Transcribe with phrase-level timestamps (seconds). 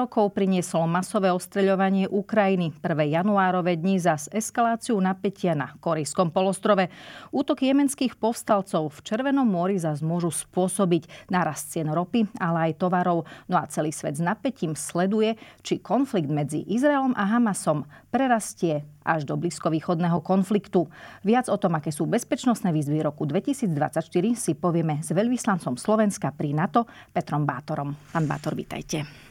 [0.00, 2.72] Rokov prinieslo masové ostreľovanie Ukrajiny.
[2.80, 3.20] 1.
[3.20, 6.88] januárove dni za eskaláciu napätia na Korejskom polostrove.
[7.28, 13.28] Útok jemenských povstalcov v Červenom mori zas môžu spôsobiť narast cien ropy, ale aj tovarov.
[13.44, 19.28] No a celý svet s napätím sleduje, či konflikt medzi Izraelom a Hamasom prerastie až
[19.28, 20.88] do blízkovýchodného konfliktu.
[21.28, 26.56] Viac o tom, aké sú bezpečnostné výzvy roku 2024, si povieme s veľvyslancom Slovenska pri
[26.56, 27.92] NATO Petrom Bátorom.
[28.12, 29.29] Pán Bátor, vítajte.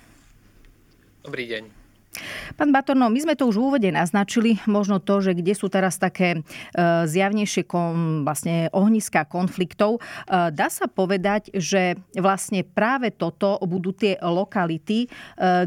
[1.30, 1.63] Dobrý deň.
[2.58, 6.02] Pán Batorno, my sme to už v úvode naznačili, možno to, že kde sú teraz
[6.02, 10.02] také e, zjavnejšie kon, vlastne ohniska konfliktov.
[10.25, 15.08] E, dá sa povedať, že vlastne práve toto budú tie lokality, e,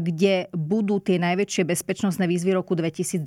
[0.03, 3.23] kde budú tie najväčšie bezpečnostné výzvy roku 2024?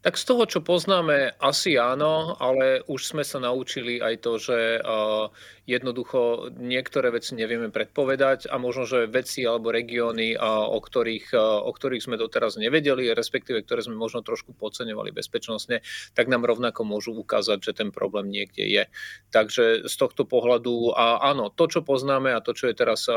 [0.00, 4.80] Tak z toho, čo poznáme, asi áno, ale už sme sa naučili aj to, že
[5.64, 12.04] jednoducho niektoré veci nevieme predpovedať a možno, že veci alebo regióny, o ktorých, o ktorých
[12.04, 15.80] sme doteraz nevedeli, respektíve ktoré sme možno trošku podceňovali bezpečnostne,
[16.12, 18.84] tak nám rovnako môžu ukázať, že ten problém niekde je.
[19.32, 23.08] Takže z tohto pohľadu, a áno, to, čo poznáme a to, čo je teraz,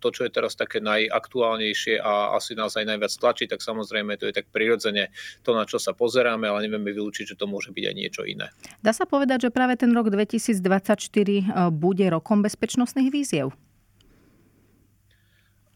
[0.00, 4.26] to, čo je teraz také najaktuálnejšie a asi nás aj najviac tlačí, tak samozrejme to
[4.26, 5.14] je tak prirodzene
[5.46, 8.22] to, na čo sa pozerá pozeráme, ale nevieme vylúčiť, že to môže byť aj niečo
[8.24, 8.48] iné.
[8.80, 11.42] Dá sa povedať, že práve ten rok 2024 e,
[11.84, 13.52] bude rokom bezpečnostných víziev?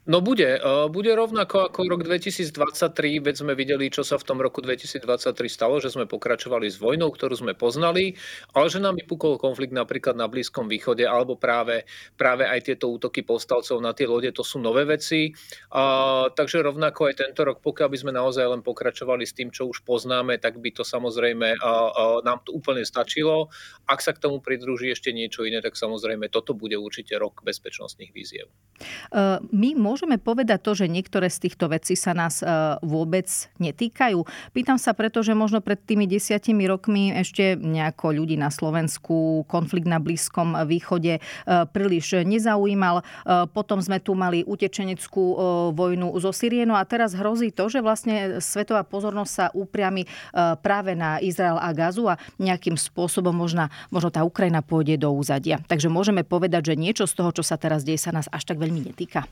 [0.09, 0.57] No bude.
[0.57, 5.05] E, bude rovnako ako rok 2023, veď sme videli, čo sa v tom roku 2023
[5.53, 8.17] stalo, že sme pokračovali s vojnou, ktorú sme poznali,
[8.57, 11.85] ale že nám vypukol konflikt napríklad na Blízkom východe, alebo práve,
[12.17, 15.29] práve aj tieto útoky povstalcov na tie lode, to sú nové veci.
[15.77, 19.69] A, takže rovnako aj tento rok, pokiaľ by sme naozaj len pokračovali s tým, čo
[19.69, 21.73] už poznáme, tak by to samozrejme a, a,
[22.25, 23.53] nám to úplne stačilo.
[23.85, 28.17] Ak sa k tomu pridruží ešte niečo iné, tak samozrejme toto bude určite rok bezpečnostných
[28.17, 28.49] víziev.
[29.13, 32.47] Uh, my môžeme povedať to, že niektoré z týchto vecí sa nás e,
[32.87, 33.27] vôbec
[33.59, 34.23] netýkajú?
[34.55, 39.91] Pýtam sa preto, že možno pred tými desiatimi rokmi ešte nejako ľudí na Slovensku konflikt
[39.91, 41.21] na Blízkom východe e,
[41.73, 43.01] príliš nezaujímal.
[43.01, 43.05] E,
[43.51, 45.25] potom sme tu mali utečeneckú
[45.73, 50.05] vojnu zo Syrienu a teraz hrozí to, že vlastne svetová pozornosť sa upriami
[50.61, 55.63] práve na Izrael a Gazu a nejakým spôsobom možno, možno tá Ukrajina pôjde do úzadia.
[55.65, 58.61] Takže môžeme povedať, že niečo z toho, čo sa teraz deje, sa nás až tak
[58.61, 59.25] veľmi netýka.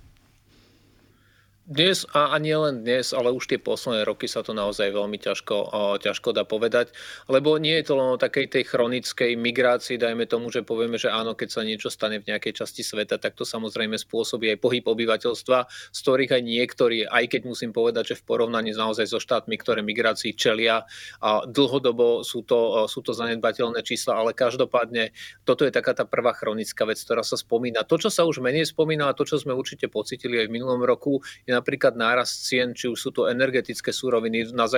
[1.67, 5.99] Dnes a, nie len dnes, ale už tie posledné roky sa to naozaj veľmi ťažko,
[5.99, 6.95] ťažko dá povedať,
[7.27, 11.11] lebo nie je to len o takej tej chronickej migrácii, dajme tomu, že povieme, že
[11.11, 14.87] áno, keď sa niečo stane v nejakej časti sveta, tak to samozrejme spôsobí aj pohyb
[14.87, 15.59] obyvateľstva,
[15.91, 19.83] z ktorých aj niektorí, aj keď musím povedať, že v porovnaní naozaj so štátmi, ktoré
[19.83, 20.87] migrácii čelia,
[21.19, 25.11] a dlhodobo sú to, sú to zanedbateľné čísla, ale každopádne
[25.43, 27.83] toto je taká tá prvá chronická vec, ktorá sa spomína.
[27.91, 30.87] To, čo sa už menej spomína a to, čo sme určite pocitili aj v minulom
[30.87, 34.69] roku, je napríklad nárast cien, či už sú to energetické súroviny, na,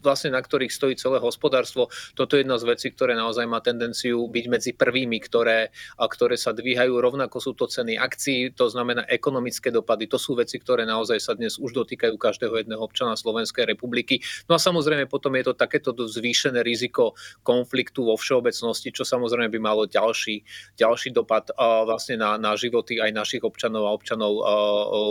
[0.00, 1.92] vlastne na ktorých stojí celé hospodárstvo.
[2.16, 5.68] Toto je jedna z vecí, ktoré naozaj má tendenciu byť medzi prvými, ktoré,
[6.00, 6.96] a ktoré sa dvíhajú.
[6.96, 10.08] Rovnako sú to ceny akcií, to znamená ekonomické dopady.
[10.08, 14.24] To sú veci, ktoré naozaj sa dnes už dotýkajú každého jedného občana Slovenskej republiky.
[14.48, 19.60] No a samozrejme potom je to takéto zvýšené riziko konfliktu vo všeobecnosti, čo samozrejme by
[19.60, 20.46] malo ďalší,
[20.78, 24.32] ďalší dopad vlastne na, na životy aj našich občanov a občanov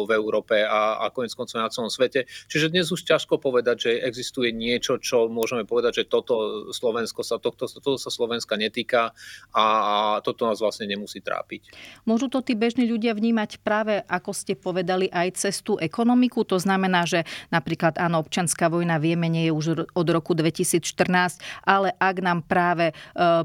[0.07, 2.29] v Európe a, konec koncov na celom svete.
[2.47, 7.41] Čiže dnes už ťažko povedať, že existuje niečo, čo môžeme povedať, že toto Slovensko sa,
[7.41, 9.11] toto, toto sa Slovenska netýka
[9.51, 11.73] a, a toto nás vlastne nemusí trápiť.
[12.05, 16.45] Môžu to tí bežní ľudia vnímať práve, ako ste povedali, aj cez tú ekonomiku?
[16.47, 21.95] To znamená, že napríklad áno, občanská vojna vieme, nie je už od roku 2014, ale
[21.97, 22.93] ak nám práve e,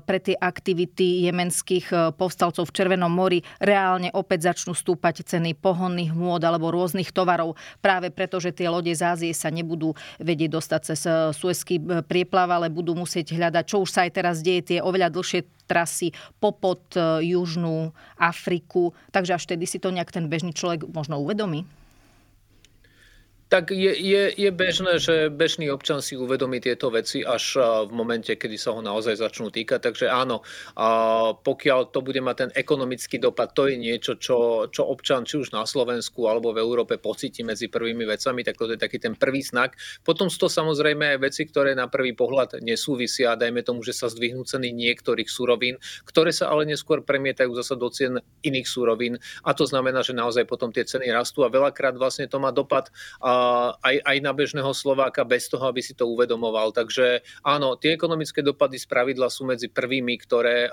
[0.03, 6.13] pre tie aktivity jemenských e, povstalcov v Červenom mori reálne opäť začnú stúpať ceny pohonných
[6.13, 10.51] môd alebo rôznych tovarov, tovarov, práve preto, že tie lode z Ázie sa nebudú vedieť
[10.53, 14.37] dostať cez eh, Suezký eh, prieplav, ale budú musieť hľadať, čo už sa aj teraz
[14.45, 18.93] deje, tie oveľa dlhšie trasy popod eh, Južnú Afriku.
[19.13, 21.65] Takže až vtedy si to nejak ten bežný človek možno uvedomí?
[23.49, 27.57] Tak je, je, je bežné, že bežný občan si uvedomí tieto veci až
[27.89, 29.89] v momente, kedy sa ho naozaj začnú týkať.
[29.89, 30.45] Takže áno,
[31.41, 35.57] pokiaľ to bude mať ten ekonomický dopad, to je niečo, čo, čo občan či už
[35.57, 39.41] na Slovensku alebo v Európe pocíti medzi prvými vecami, tak to je taký ten prvý
[39.41, 39.81] znak.
[40.05, 44.13] Potom sú to samozrejme aj veci, ktoré na prvý pohľad nesúvisia, dajme tomu, že sa
[44.13, 49.57] zdvihnú ceny niektorých surovín, ktoré sa ale neskôr premietajú zasa do cien iných surovín a
[49.57, 52.93] to znamená, že naozaj potom tie ceny rastú a veľakrát vlastne to má dopad
[53.83, 56.71] aj, aj na bežného Slováka bez toho, aby si to uvedomoval.
[56.73, 60.71] Takže áno, tie ekonomické dopady z pravidla sú medzi prvými, ktoré,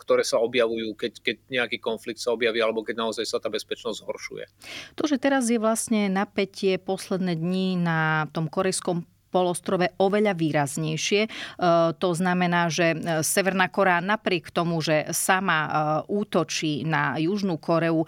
[0.00, 4.00] ktoré sa objavujú, keď, keď nejaký konflikt sa objaví alebo keď naozaj sa tá bezpečnosť
[4.04, 4.44] zhoršuje.
[4.98, 11.26] To, že teraz je vlastne napätie posledné dni na tom korejskom polostrove oveľa výraznejšie.
[11.26, 11.28] E,
[11.98, 12.96] to znamená, že e,
[13.26, 15.68] Severná Korea napriek tomu, že sama e,
[16.06, 18.06] útočí na Južnú Koreu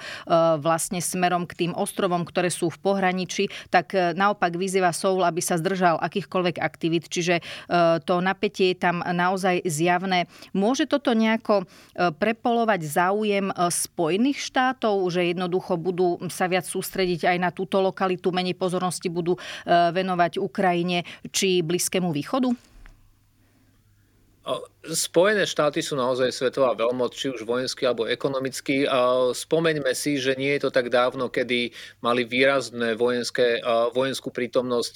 [0.61, 5.57] vlastne smerom k tým ostrovom, ktoré sú v pohraničí, tak naopak vyzýva Soul, aby sa
[5.57, 7.09] zdržal akýchkoľvek aktivít.
[7.09, 7.41] Čiže
[8.05, 10.29] to napätie je tam naozaj zjavné.
[10.53, 11.65] Môže toto nejako
[11.97, 18.59] prepolovať záujem Spojených štátov, že jednoducho budú sa viac sústrediť aj na túto lokalitu, menej
[18.59, 22.51] pozornosti budú venovať Ukrajine či Blízkému východu?
[24.87, 28.87] Spojené štáty sú naozaj svetová veľmoc, či už vojenský alebo ekonomický.
[29.35, 31.75] Spomeňme si, že nie je to tak dávno, kedy
[32.07, 33.59] mali výrazné vojenské,
[33.91, 34.95] vojenskú prítomnosť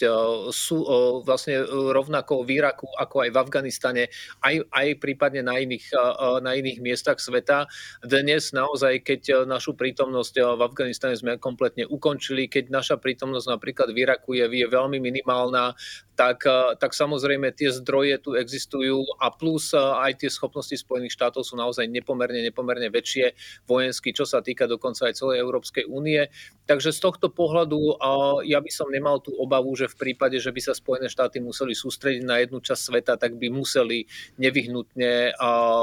[0.55, 0.79] sú
[1.27, 4.03] vlastne rovnako v Iraku, ako aj v Afganistane,
[4.47, 5.91] aj, aj prípadne na iných,
[6.39, 7.67] na iných miestach sveta.
[8.07, 14.07] Dnes naozaj, keď našu prítomnosť v Afganistane sme kompletne ukončili, keď naša prítomnosť napríklad v
[14.07, 15.75] Iraku je, je veľmi minimálna,
[16.15, 16.45] tak,
[16.77, 21.89] tak samozrejme tie zdroje tu existujú a plus aj tie schopnosti Spojených štátov sú naozaj
[21.89, 23.33] nepomerne, nepomerne väčšie
[23.65, 26.29] vojensky, čo sa týka dokonca aj celej Európskej únie.
[26.69, 27.99] Takže z tohto pohľadu
[28.47, 31.75] ja by som nemal tú obavu, že v prípade, že by sa Spojené štáty museli
[31.75, 34.07] sústrediť na jednu časť sveta, tak by museli
[34.39, 35.35] nevyhnutne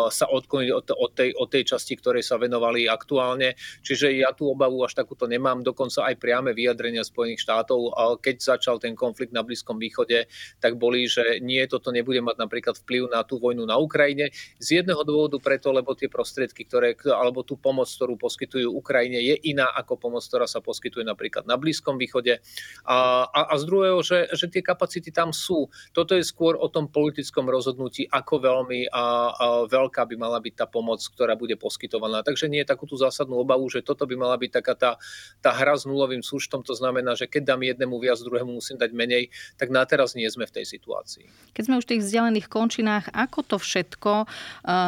[0.07, 3.59] sa odkloniť od, tej, od tej časti, ktorej sa venovali aktuálne.
[3.83, 7.91] Čiže ja tú obavu až takúto nemám, dokonca aj priame vyjadrenia Spojených štátov,
[8.23, 10.27] keď začal ten konflikt na Blízkom východe,
[10.63, 14.36] tak boli, že nie, toto nebude mať napríklad vplyv na tú vojnu na Ukrajine.
[14.60, 19.36] Z jedného dôvodu preto, lebo tie prostriedky, ktoré, alebo tú pomoc, ktorú poskytujú Ukrajine, je
[19.48, 22.44] iná ako pomoc, ktorá sa poskytuje napríklad na Blízkom východe.
[22.84, 25.72] A, a, a z druhého, že, že tie kapacity tam sú.
[25.95, 30.54] Toto je skôr o tom politickom rozhodnutí, ako veľmi a, a veľká by mala byť
[30.60, 32.22] tá pomoc, ktorá bude poskytovaná.
[32.22, 34.92] Takže nie je takú tú zásadnú obavu, že toto by mala byť taká tá,
[35.39, 36.66] tá hra s nulovým súštom.
[36.68, 40.28] To znamená, že keď dám jednému viac, druhému musím dať menej, tak na teraz nie
[40.28, 41.54] sme v tej situácii.
[41.54, 44.25] Keď sme už v tých vzdialených končinách, ako to všetko e,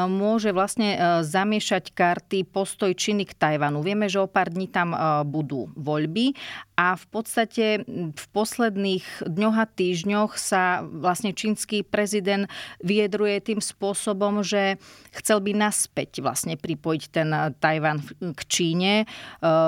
[0.08, 0.98] môže vlastne e,
[1.28, 3.84] zamiešať karty postoj Číny k Tajvanu?
[3.84, 4.98] Vieme, že o pár dní tam e,
[5.28, 6.40] budú voľby
[6.80, 7.84] a v podstate
[8.16, 12.48] v posledných dňoch a týždňoch sa vlastne čínsky prezident
[12.80, 14.80] vyjadruje tým spôsobom, že
[15.20, 17.28] chcel by naspäť vlastne pripojiť ten
[17.60, 18.00] Tajvan
[18.32, 19.04] k Číne,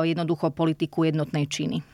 [0.07, 1.90] jednoducho politiku jednotnej Číny.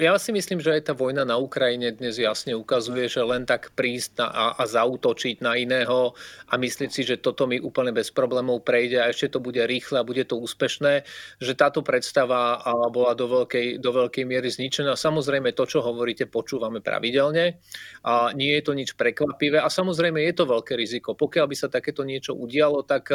[0.00, 3.76] Ja si myslím, že aj tá vojna na Ukrajine dnes jasne ukazuje, že len tak
[3.76, 6.16] prísť a, a zautočiť na iného
[6.48, 10.00] a myslieť si, že toto mi úplne bez problémov prejde a ešte to bude rýchle
[10.00, 11.04] a bude to úspešné,
[11.44, 12.56] že táto predstava
[12.88, 14.96] bola do veľkej, do veľkej miery zničená.
[14.96, 17.60] Samozrejme to, čo hovoríte, počúvame pravidelne.
[18.00, 21.12] A nie je to nič prekvapivé a samozrejme je to veľké riziko.
[21.12, 23.12] Pokiaľ by sa takéto niečo udialo, tak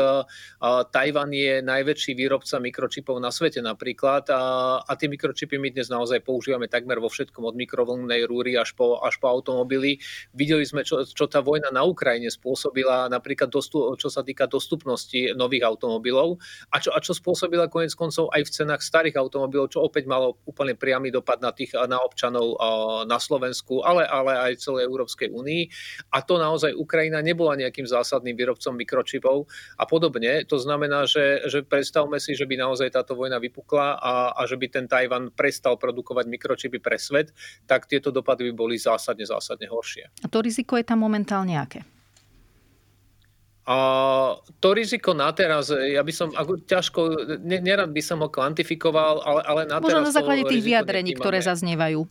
[0.94, 4.42] Tajvan je najväčší výrobca mikročipov na svete napríklad a,
[4.86, 8.76] a tie mikročipy my dnes naozaj používame používame takmer vo všetkom od mikrovlnnej rúry až
[8.76, 10.04] po, až po automobily.
[10.36, 15.32] Videli sme, čo, čo tá vojna na Ukrajine spôsobila, napríklad dostu, čo sa týka dostupnosti
[15.32, 16.44] nových automobilov
[16.76, 20.36] a čo, a čo spôsobila konec koncov aj v cenách starých automobilov, čo opäť malo
[20.44, 22.60] úplne priamy dopad na, tých, na občanov
[23.08, 25.72] na Slovensku, ale, ale aj celej Európskej únii.
[26.12, 29.48] A to naozaj Ukrajina nebola nejakým zásadným výrobcom mikročipov
[29.80, 30.44] a podobne.
[30.52, 34.60] To znamená, že, že predstavme si, že by naozaj táto vojna vypukla a, a že
[34.60, 37.32] by ten Tajvan prestal produkovať vyrábať mikročipy pre svet,
[37.70, 40.10] tak tieto dopady by boli zásadne, zásadne horšie.
[40.26, 41.86] A to riziko je tam momentálne aké?
[43.66, 43.78] A
[44.62, 47.02] to riziko na teraz, ja by som, ako ťažko,
[47.42, 50.14] nerad by som ho kvantifikoval, ale, ale na Možno teraz...
[50.14, 52.06] na základe tých vyjadrení, ktoré zaznievajú.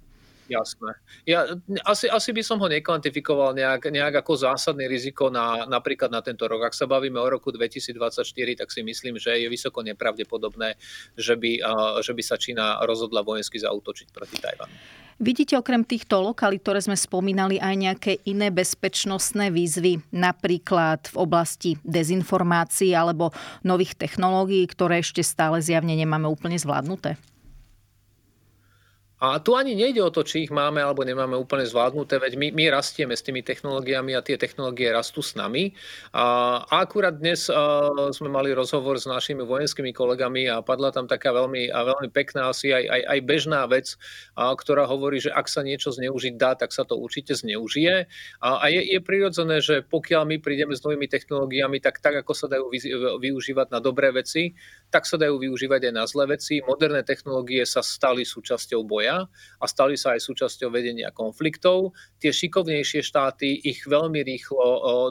[0.44, 0.92] Jasné.
[1.24, 1.56] Ja,
[1.88, 6.44] asi, asi by som ho nekvantifikoval nejak, nejak ako zásadné riziko na, napríklad na tento
[6.44, 6.68] rok.
[6.68, 10.76] Ak sa bavíme o roku 2024, tak si myslím, že je vysoko nepravdepodobné,
[11.16, 11.64] že by,
[12.04, 14.76] že by sa Čína rozhodla vojensky zautočiť proti Tajvanu.
[15.22, 21.70] Vidíte okrem týchto lokalít, ktoré sme spomínali, aj nejaké iné bezpečnostné výzvy, napríklad v oblasti
[21.86, 23.30] dezinformácií alebo
[23.62, 27.14] nových technológií, ktoré ešte stále zjavne nemáme úplne zvládnuté?
[29.24, 32.48] A tu ani nejde o to, či ich máme alebo nemáme úplne zvládnuté, veď my,
[32.52, 35.72] my rastieme s tými technológiami a tie technológie rastú s nami.
[36.12, 37.48] A, akurát dnes
[38.12, 42.76] sme mali rozhovor s našimi vojenskými kolegami a padla tam taká veľmi, veľmi pekná, asi
[42.76, 43.96] aj, aj, aj bežná vec,
[44.36, 48.04] ktorá hovorí, že ak sa niečo zneužiť dá, tak sa to určite zneužije.
[48.44, 52.36] A, a je, je prirodzené, že pokiaľ my prídeme s novými technológiami, tak tak, ako
[52.36, 52.68] sa dajú
[53.24, 54.52] využívať na dobré veci,
[54.92, 56.60] tak sa dajú využívať aj na zlé veci.
[56.60, 61.94] Moderné technológie sa stali súčasťou boja a stali sa aj súčasťou vedenia konfliktov.
[62.18, 64.64] Tie šikovnejšie štáty ich veľmi rýchlo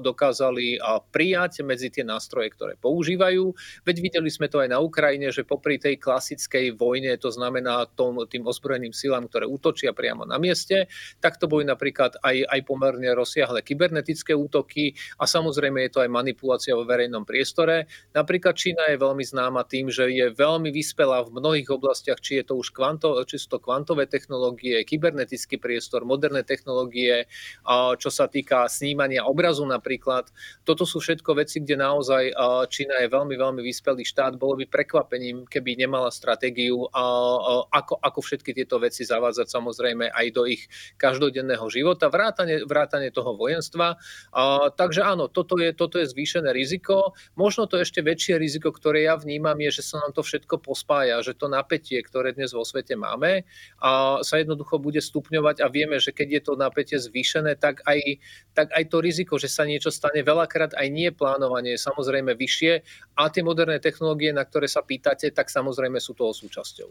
[0.03, 0.81] dokázali
[1.13, 3.53] prijať medzi tie nástroje, ktoré používajú.
[3.85, 8.17] Veď videli sme to aj na Ukrajine, že popri tej klasickej vojne, to znamená tom,
[8.25, 10.89] tým ozbrojeným silám, ktoré útočia priamo na mieste,
[11.21, 16.09] tak to boli napríklad aj, aj pomerne rozsiahle kybernetické útoky a samozrejme je to aj
[16.09, 17.85] manipulácia vo verejnom priestore.
[18.17, 22.49] Napríklad Čína je veľmi známa tým, že je veľmi vyspelá v mnohých oblastiach, či je
[22.49, 27.29] to už kvanto, či sú to kvantové kvantové technológie, kybernetický priestor, moderné technológie,
[28.01, 30.33] čo sa týka snímania obrazu napríklad.
[30.65, 32.33] Toto sú všetko veci, kde naozaj
[32.73, 34.33] Čína je veľmi, veľmi vyspelý štát.
[34.41, 36.89] Bolo by prekvapením, keby nemala stratégiu,
[37.69, 40.65] ako, ako všetky tieto veci zavádzať samozrejme aj do ich
[40.97, 44.01] každodenného života, vrátane, vrátane toho vojenstva.
[44.73, 47.13] Takže áno, toto je, toto je zvýšené riziko.
[47.37, 51.21] Možno to ešte väčšie riziko, ktoré ja vnímam, je, že sa nám to všetko pospája,
[51.21, 53.45] že to napätie, ktoré dnes vo svete máme,
[53.83, 58.23] a sa jednoducho bude stupňovať a vieme, že keď je to napätie zvýšené, tak aj,
[58.55, 62.73] tak aj to riziko, že sa niečo stane veľakrát aj nie plánovanie je samozrejme vyššie
[63.19, 66.87] a tie moderné technológie, na ktoré sa pýtate, tak samozrejme sú toho súčasťou.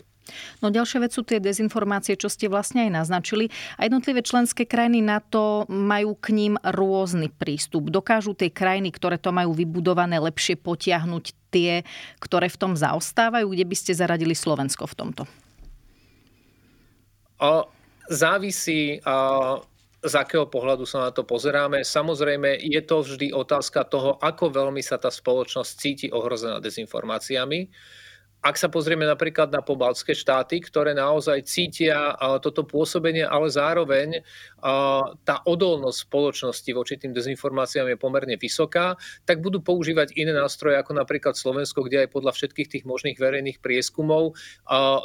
[0.60, 3.48] No ďalšia vec sú tie dezinformácie, čo ste vlastne aj naznačili.
[3.80, 7.88] A jednotlivé členské krajiny na to majú k ním rôzny prístup.
[7.88, 11.88] Dokážu tie krajiny, ktoré to majú vybudované, lepšie potiahnuť tie,
[12.20, 13.48] ktoré v tom zaostávajú?
[13.48, 15.24] Kde by ste zaradili Slovensko v tomto?
[18.10, 19.02] Závisí,
[20.02, 21.86] z akého pohľadu sa na to pozeráme.
[21.86, 27.70] Samozrejme, je to vždy otázka toho, ako veľmi sa tá spoločnosť cíti ohrozená dezinformáciami.
[28.42, 34.26] Ak sa pozrieme napríklad na pobaltské štáty, ktoré naozaj cítia toto pôsobenie, ale zároveň
[35.22, 40.98] tá odolnosť spoločnosti voči tým dezinformáciám je pomerne vysoká, tak budú používať iné nástroje ako
[40.98, 44.34] napríklad Slovensko, kde aj podľa všetkých tých možných verejných prieskumov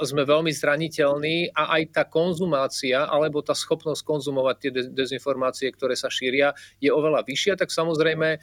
[0.02, 6.10] sme veľmi zraniteľní a aj tá konzumácia alebo tá schopnosť konzumovať tie dezinformácie, ktoré sa
[6.10, 8.42] šíria, je oveľa vyššia, tak samozrejme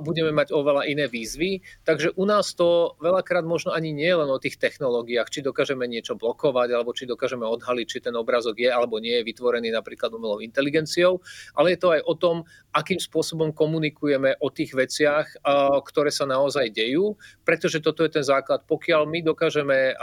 [0.00, 1.60] budeme mať oveľa iné výzvy.
[1.84, 6.14] Takže u nás to veľakrát možno ani nie len o tých technológiách, či dokážeme niečo
[6.14, 10.38] blokovať, alebo či dokážeme odhaliť, či ten obrázok je alebo nie je vytvorený napríklad umelou
[10.38, 11.18] inteligenciou,
[11.58, 12.36] ale je to aj o tom,
[12.70, 15.42] akým spôsobom komunikujeme o tých veciach,
[15.82, 18.62] ktoré sa naozaj dejú, pretože toto je ten základ.
[18.62, 19.98] Pokiaľ my dokážeme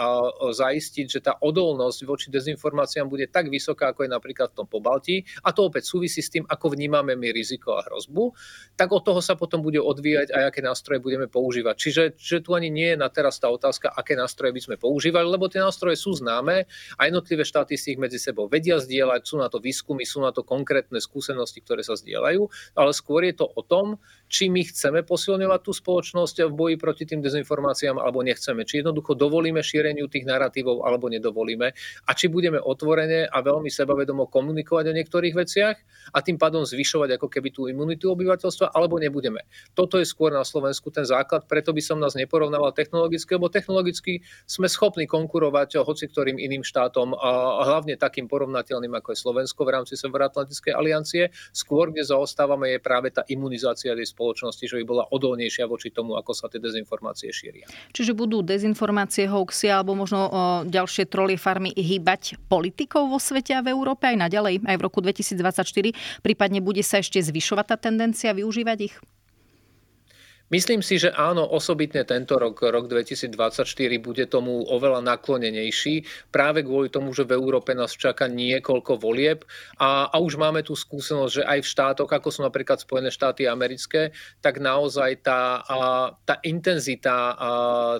[0.51, 5.23] zaistiť, že tá odolnosť voči dezinformáciám bude tak vysoká, ako je napríklad v tom pobalti,
[5.47, 8.35] a to opäť súvisí s tým, ako vnímame my riziko a hrozbu,
[8.75, 11.75] tak od toho sa potom bude odvíjať aj aké nástroje budeme používať.
[11.79, 15.29] Čiže, čiže tu ani nie je na teraz tá otázka, aké nástroje by sme používali,
[15.29, 16.65] lebo tie nástroje sú známe
[16.97, 20.33] a jednotlivé štáty si ich medzi sebou vedia zdieľať, sú na to výskumy, sú na
[20.33, 25.05] to konkrétne skúsenosti, ktoré sa zdieľajú, ale skôr je to o tom, či my chceme
[25.05, 28.67] posilňovať tú spoločnosť v boji proti tým dezinformáciám alebo nechceme.
[28.67, 31.67] Či jednoducho dovolíme šíreniu tých narratívov alebo nedovolíme
[32.03, 35.77] a či budeme otvorene a veľmi sebavedomo komunikovať o niektorých veciach
[36.11, 39.47] a tým pádom zvyšovať ako keby tú imunitu obyvateľstva alebo nebudeme.
[39.75, 44.06] Toto je skôr na Slovensku ten základ, preto by som nás neporovnával technologicky, lebo technologicky
[44.07, 49.67] ekonomicky sme schopní konkurovať hoci ktorým iným štátom, a hlavne takým porovnateľným ako je Slovensko
[49.67, 51.23] v rámci Severoatlantickej aliancie.
[51.51, 56.15] Skôr, kde zaostávame, je práve tá imunizácia tej spoločnosti, že by bola odolnejšia voči tomu,
[56.15, 57.67] ako sa tie dezinformácie šíria.
[57.91, 60.29] Čiže budú dezinformácie, hoaxy alebo možno o,
[60.63, 65.03] ďalšie trolie farmy hýbať politikov vo svete a v Európe aj naďalej, aj v roku
[65.03, 66.23] 2024?
[66.23, 68.95] Prípadne bude sa ešte zvyšovať tá tendencia využívať ich?
[70.47, 73.67] Myslím si, že áno, osobitne tento rok, rok 2024,
[73.99, 79.43] bude tomu oveľa naklonenejší, práve kvôli tomu, že v Európe nás čaká niekoľko volieb.
[79.75, 83.43] A, a už máme tú skúsenosť, že aj v štátoch, ako sú napríklad Spojené štáty
[83.43, 87.49] americké, tak naozaj tá, a, tá intenzita a,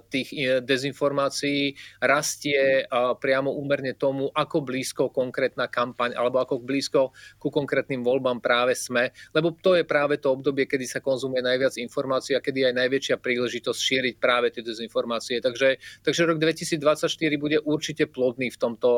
[0.08, 7.12] tých e, dezinformácií rastie a, priamo úmerne tomu, ako blízko konkrétna kampaň alebo ako blízko
[7.44, 11.76] ku konkrétnym voľbám práve sme, lebo to je práve to obdobie, kedy sa konzumuje najviac
[11.76, 15.42] informácií a kedy aj najväčšia príležitosť šíriť práve tie dezinformácie.
[15.42, 17.10] Takže, takže rok 2024
[17.42, 18.92] bude určite plodný v tomto,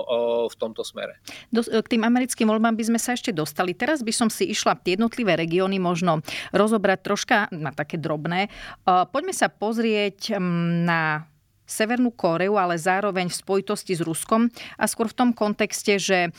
[0.51, 1.24] v tomto smere.
[1.50, 3.72] Do, k tým americkým voľbám by sme sa ešte dostali.
[3.72, 6.19] Teraz by som si išla jednotlivé regióny možno
[6.51, 8.51] rozobrať troška na také drobné.
[8.86, 10.36] Poďme sa pozrieť
[10.84, 11.29] na
[11.69, 16.29] Severnú Kóreu, ale zároveň v spojitosti s Ruskom a skôr v tom kontexte, že e,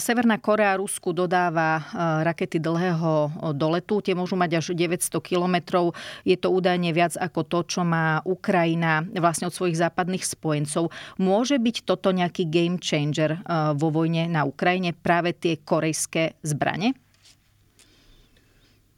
[0.00, 1.82] Severná Korea Rusku dodáva e,
[2.24, 5.92] rakety dlhého doletu, tie môžu mať až 900 kilometrov.
[6.24, 10.88] Je to údajne viac ako to, čo má Ukrajina vlastne od svojich západných spojencov.
[11.20, 13.44] Môže byť toto nejaký game changer
[13.76, 16.96] vo vojne na Ukrajine, práve tie korejské zbranie?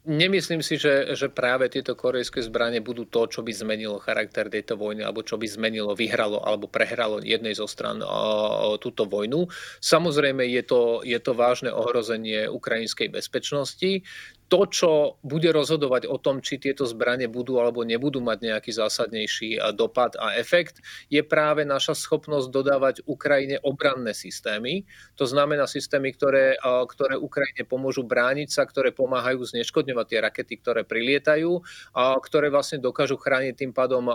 [0.03, 4.75] Nemyslím si, že, že práve tieto korejské zbranie budú to, čo by zmenilo charakter tejto
[4.75, 9.47] vojny, alebo čo by zmenilo, vyhralo alebo prehralo jednej zo stran o, túto vojnu.
[9.79, 14.03] Samozrejme je to, je to vážne ohrozenie ukrajinskej bezpečnosti
[14.51, 14.91] to, čo
[15.25, 20.37] bude rozhodovať o tom, či tieto zbranie budú alebo nebudú mať nejaký zásadnejší dopad a
[20.37, 24.85] efekt, je práve naša schopnosť dodávať Ukrajine obranné systémy.
[25.17, 30.81] To znamená systémy, ktoré, ktoré Ukrajine pomôžu brániť sa, ktoré pomáhajú zneškodňovať tie rakety, ktoré
[30.85, 31.63] prilietajú,
[31.97, 34.05] a ktoré vlastne dokážu chrániť tým pádom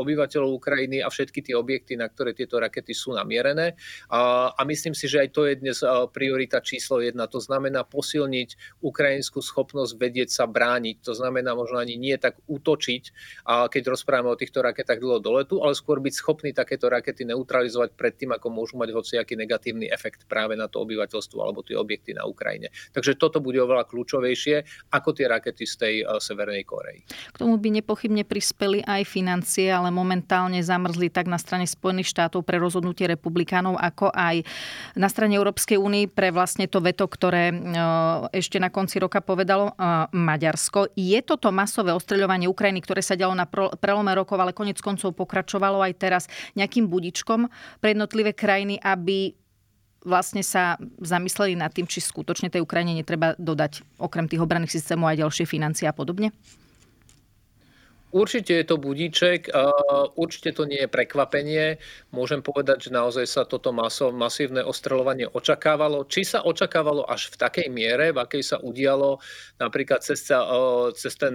[0.00, 3.76] obyvateľov Ukrajiny a všetky tie objekty, na ktoré tieto rakety sú namierené.
[4.08, 5.78] A, a myslím si, že aj to je dnes
[6.14, 7.28] priorita číslo jedna.
[7.28, 11.00] To znamená posilniť ukrajinskú schopnosť schopnosť vedieť sa brániť.
[11.08, 13.02] To znamená možno ani nie tak útočiť,
[13.48, 17.24] a keď rozprávame o týchto raketách dlho do letu, ale skôr byť schopný takéto rakety
[17.24, 21.80] neutralizovať pred tým, ako môžu mať hociaký negatívny efekt práve na to obyvateľstvo alebo tie
[21.80, 22.68] objekty na Ukrajine.
[22.92, 27.00] Takže toto bude oveľa kľúčovejšie ako tie rakety z tej uh, Severnej Korei.
[27.08, 32.44] K tomu by nepochybne prispeli aj financie, ale momentálne zamrzli tak na strane Spojených štátov
[32.44, 34.44] pre rozhodnutie republikánov, ako aj
[34.92, 39.22] na strane Európskej únie pre vlastne to veto, ktoré uh, ešte na konci roka
[39.54, 40.90] povedalo Maďarsko.
[40.98, 43.46] Je toto masové ostreľovanie Ukrajiny, ktoré sa dialo na
[43.78, 46.22] prelome rokov, ale konec koncov pokračovalo aj teraz
[46.58, 47.46] nejakým budičkom
[47.78, 49.32] pre jednotlivé krajiny, aby
[50.04, 55.08] vlastne sa zamysleli nad tým, či skutočne tej Ukrajine netreba dodať okrem tých obranných systémov
[55.08, 56.34] aj ďalšie financie a podobne?
[58.14, 59.50] Určite je to budíček,
[60.14, 61.82] určite to nie je prekvapenie.
[62.14, 66.06] Môžem povedať, že naozaj sa toto maso, masívne ostreľovanie očakávalo.
[66.06, 69.18] Či sa očakávalo až v takej miere, v akej sa udialo
[69.58, 70.30] napríklad cez,
[70.94, 71.34] cez ten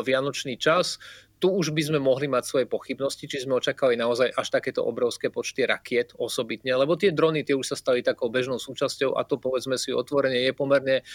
[0.00, 0.96] vianočný čas,
[1.38, 5.30] tu už by sme mohli mať svoje pochybnosti, či sme očakali naozaj až takéto obrovské
[5.30, 9.38] počty rakiet osobitne, lebo tie drony tie už sa stali takou bežnou súčasťou a to
[9.38, 11.06] povedzme si otvorene je pomerne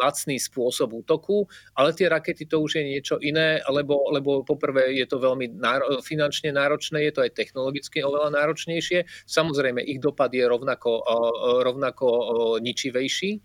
[0.00, 5.06] lacný spôsob útoku, ale tie rakety to už je niečo iné, lebo, lebo poprvé je
[5.10, 9.04] to veľmi náro, finančne náročné, je to aj technologicky oveľa náročnejšie.
[9.26, 11.02] Samozrejme, ich dopad je rovnako,
[11.66, 12.06] rovnako
[12.62, 13.42] ničivejší.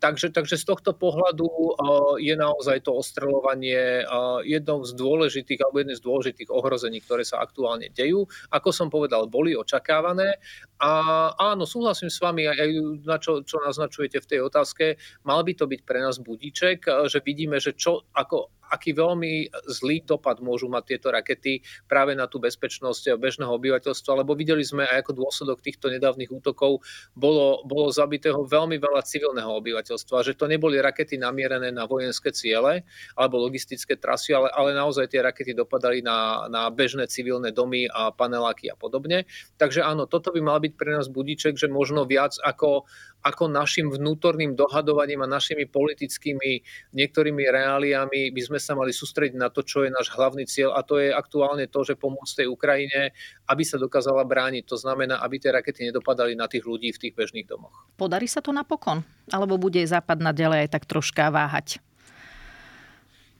[0.00, 1.76] Takže, takže z tohto pohľadu
[2.16, 4.08] je naozaj to ostreľovanie
[4.48, 8.22] jednou z dôležitých alebo jedné z dôležitých ohrození, ktoré sa aktuálne dejú.
[8.54, 10.38] Ako som povedal, boli očakávané
[10.78, 10.90] a
[11.34, 12.70] áno, súhlasím s vami aj
[13.02, 14.84] na čo, čo naznačujete v tej otázke.
[15.26, 20.08] Mal by to byť pre nás budíček, že vidíme, že čo, ako, aký veľmi zlý
[20.08, 25.04] dopad môžu mať tieto rakety práve na tú bezpečnosť bežného obyvateľstva, lebo videli sme aj
[25.04, 26.80] ako dôsledok týchto nedávnych útokov
[27.12, 32.88] bolo, bolo zabitého veľmi veľa civilného obyvateľstva, že to neboli rakety namierené na vojenské ciele
[33.12, 38.08] alebo logistické trasy, ale, ale naozaj tie rakety dopadali na, na bežné civilné domy a
[38.08, 39.28] paneláky a podobne.
[39.60, 42.88] Takže áno, toto by mal byť pre nás budiček, že možno viac ako
[43.22, 46.58] ako našim vnútorným dohadovaním a našimi politickými
[46.90, 50.86] niektorými reáliami by sme sa mali sústrediť na to, čo je náš hlavný cieľ a
[50.86, 53.10] to je aktuálne to, že pomôcť tej Ukrajine,
[53.50, 54.64] aby sa dokázala brániť.
[54.70, 57.74] To znamená, aby tie rakety nedopadali na tých ľudí v tých bežných domoch.
[57.98, 59.02] Podarí sa to napokon?
[59.34, 61.82] Alebo bude Západ naďalej aj tak troška váhať?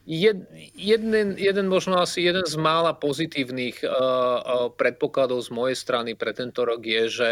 [0.03, 4.41] Jed, jeden, jeden možno asi jeden z mála pozitívnych uh, uh,
[4.75, 7.31] predpokladov z mojej strany pre tento rok je, že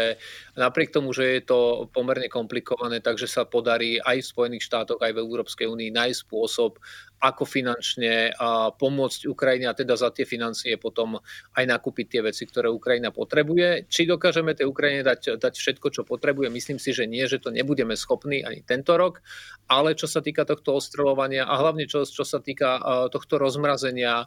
[0.55, 5.11] napriek tomu, že je to pomerne komplikované, takže sa podarí aj v Spojených štátoch, aj
[5.11, 6.79] v Európskej únii nájsť spôsob,
[7.21, 8.33] ako finančne
[8.81, 11.21] pomôcť Ukrajine a teda za tie financie potom
[11.53, 13.85] aj nakúpiť tie veci, ktoré Ukrajina potrebuje.
[13.85, 16.49] Či dokážeme tej Ukrajine dať, dať všetko, čo potrebuje?
[16.49, 19.21] Myslím si, že nie, že to nebudeme schopní ani tento rok,
[19.69, 22.81] ale čo sa týka tohto ostreľovania a hlavne čo, čo sa týka
[23.13, 24.25] tohto rozmrazenia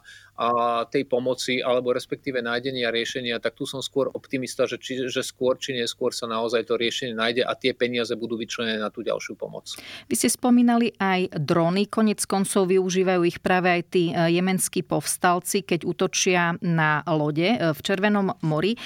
[0.91, 5.59] tej pomoci alebo respektíve nájdenia riešenia, tak tu som skôr optimista, že, či, že skôr
[5.59, 9.35] či neskôr sa naozaj to riešenie nájde a tie peniaze budú vyčlenené na tú ďalšiu
[9.35, 9.75] pomoc.
[10.07, 14.85] Vy ste spomínali aj drony, konec koncov vy Využívajú ich práve aj tí e, jemenskí
[14.85, 18.77] povstalci, keď útočia na lode e, v Červenom mori.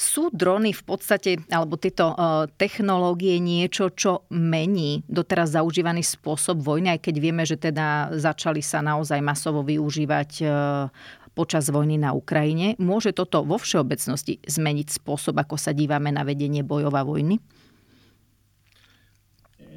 [0.00, 6.96] Sú drony v podstate, alebo tieto e, technológie niečo, čo mení doteraz zaužívaný spôsob vojny,
[6.96, 10.40] aj keď vieme, že teda začali sa naozaj masovo využívať
[11.36, 12.80] počas vojny na Ukrajine.
[12.80, 17.36] Môže toto vo všeobecnosti zmeniť spôsob, ako sa dívame na vedenie bojova vojny?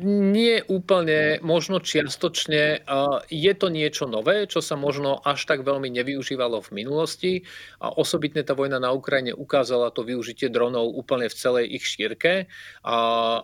[0.02, 2.86] Nie úplne, možno čiastočne.
[3.28, 7.34] Je to niečo nové, čo sa možno až tak veľmi nevyužívalo v minulosti.
[7.82, 12.46] A osobitne tá vojna na Ukrajine ukázala to využitie dronov úplne v celej ich šírke.
[12.86, 12.96] A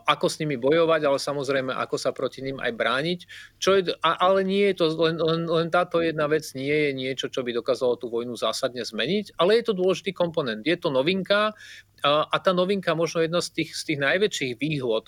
[0.06, 3.20] ako s nimi bojovať, ale samozrejme, ako sa proti ním aj brániť.
[3.58, 7.28] Čo je, ale nie je to, len, len, len táto jedna vec nie je niečo,
[7.34, 10.62] čo by dokázalo tú vojnu zásadne zmeniť, ale je to dôležitý komponent.
[10.62, 11.58] Je to novinka,
[12.04, 15.08] a tá novinka, možno jedna z tých, z tých najväčších výhod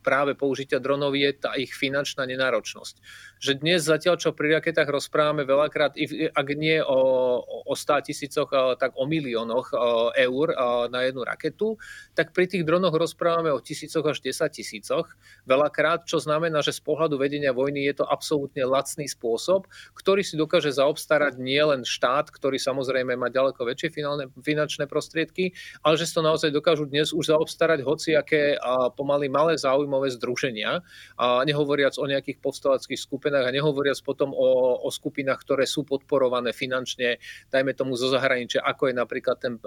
[0.00, 2.96] práve použitia dronov je tá ich finančná nenáročnosť
[3.44, 6.00] že dnes zatiaľ, čo pri raketách rozprávame veľakrát,
[6.32, 7.00] ak nie o,
[7.44, 8.48] o 100 tisícoch,
[8.80, 9.76] tak o miliónoch
[10.16, 10.46] eur
[10.88, 11.76] na jednu raketu,
[12.16, 15.12] tak pri tých dronoch rozprávame o tisícoch až 10 tisícoch.
[15.44, 20.40] Veľakrát, čo znamená, že z pohľadu vedenia vojny je to absolútne lacný spôsob, ktorý si
[20.40, 25.52] dokáže zaobstarať nielen štát, ktorý samozrejme má ďaleko väčšie finálne, finančné prostriedky,
[25.84, 28.56] ale že si to naozaj dokážu dnes už zaobstarať hociaké
[28.96, 30.80] pomaly malé záujmové združenia,
[31.18, 35.82] a nehovoriac o nejakých povstaleckých skupinách, skupinách a nehovoriac potom o, o skupinách, ktoré sú
[35.82, 37.18] podporované finančne,
[37.50, 39.58] dajme tomu zo zahraničia, ako je napríklad ten,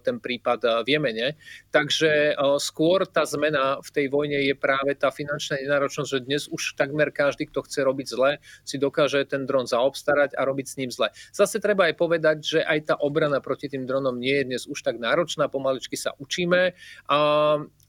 [0.00, 1.36] ten prípad v Jemene.
[1.68, 6.80] Takže skôr tá zmena v tej vojne je práve tá finančná nenáročnosť, že dnes už
[6.80, 10.88] takmer každý, kto chce robiť zle, si dokáže ten dron zaobstarať a robiť s ním
[10.88, 11.12] zle.
[11.36, 14.80] Zase treba aj povedať, že aj tá obrana proti tým dronom nie je dnes už
[14.80, 16.72] tak náročná, pomaličky sa učíme.
[17.12, 17.18] A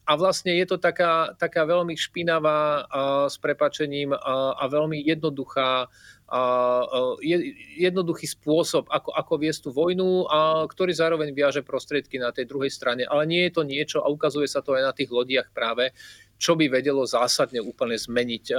[0.06, 5.90] a vlastne je to taká, taká veľmi špinavá a, s prepačením a, a veľmi jednoduchá
[6.26, 6.42] a,
[7.22, 12.50] je, jednoduchý spôsob, ako, ako viesť tú vojnu, a ktorý zároveň viaže prostriedky na tej
[12.50, 13.06] druhej strane.
[13.06, 15.94] Ale nie je to niečo, a ukazuje sa to aj na tých lodiach práve,
[16.36, 18.52] čo by vedelo zásadne úplne zmeniť,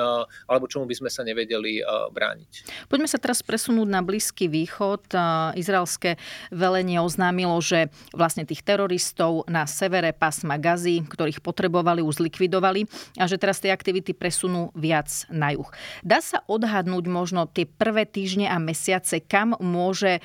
[0.49, 2.87] alebo čomu by sme sa nevedeli brániť.
[2.89, 5.13] Poďme sa teraz presunúť na Blízky východ.
[5.55, 6.17] Izraelské
[6.49, 12.89] velenie oznámilo, že vlastne tých teroristov na severe pásma Gazy, ktorých potrebovali, už zlikvidovali
[13.21, 15.69] a že teraz tie aktivity presunú viac na juh.
[16.01, 20.25] Dá sa odhadnúť možno tie prvé týždne a mesiace, kam môže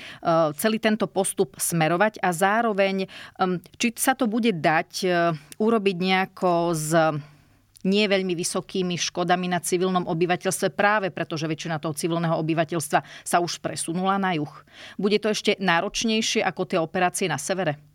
[0.55, 3.11] celý tento postup smerovať a zároveň,
[3.75, 5.05] či sa to bude dať
[5.59, 6.89] urobiť nejako z
[7.83, 13.37] nie veľmi vysokými škodami na civilnom obyvateľstve práve preto, že väčšina toho civilného obyvateľstva sa
[13.43, 14.53] už presunula na juh.
[14.95, 17.90] Bude to ešte náročnejšie ako tie operácie na severe?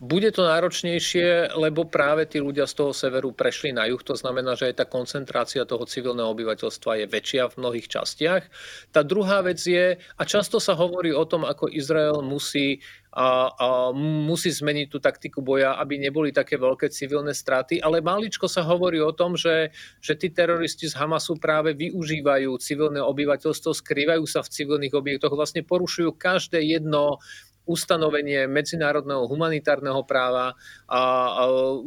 [0.00, 4.00] Bude to náročnejšie, lebo práve tí ľudia z toho severu prešli na juh.
[4.08, 8.48] To znamená, že aj tá koncentrácia toho civilného obyvateľstva je väčšia v mnohých častiach.
[8.96, 13.66] Tá druhá vec je, a často sa hovorí o tom, ako Izrael musí a, a
[14.00, 17.82] musí zmeniť tú taktiku boja, aby neboli také veľké civilné straty.
[17.82, 23.02] Ale maličko sa hovorí o tom, že, že tí teroristi z Hamasu práve využívajú civilné
[23.02, 27.18] obyvateľstvo, skrývajú sa v civilných objektoch, vlastne porušujú každé jedno
[27.68, 30.58] ustanovenie medzinárodného humanitárneho práva
[30.90, 31.00] a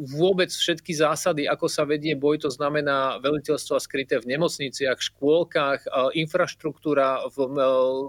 [0.00, 5.84] vôbec všetky zásady, ako sa vedie boj, to znamená veliteľstva skryté v nemocniciach, škôlkach,
[6.16, 7.36] infraštruktúra v,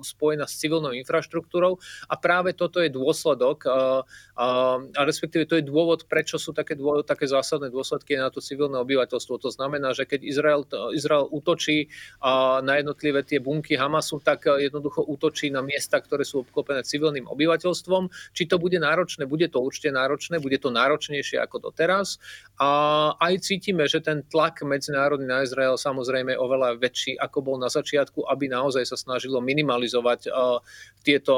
[0.06, 4.06] spojená s civilnou infraštruktúrou a práve toto je dôsledok a,
[4.39, 4.45] a
[5.04, 9.41] respektíve to je dôvod, prečo sú také, dôvod, také zásadné dôsledky na to civilné obyvateľstvo.
[9.41, 10.63] To znamená, že keď Izrael,
[10.95, 11.91] Izrael útočí
[12.63, 17.55] na jednotlivé tie bunky Hamasu, tak jednoducho útočí na miesta, ktoré sú obklopené civilným obyvateľstvom
[17.56, 18.12] obyvateľstvom.
[18.36, 22.20] Či to bude náročné, bude to určite náročné, bude to náročnejšie ako doteraz.
[22.60, 22.70] A
[23.20, 27.72] aj cítime, že ten tlak medzinárodný na Izrael samozrejme je oveľa väčší, ako bol na
[27.72, 30.32] začiatku, aby naozaj sa snažilo minimalizovať
[31.04, 31.38] tieto,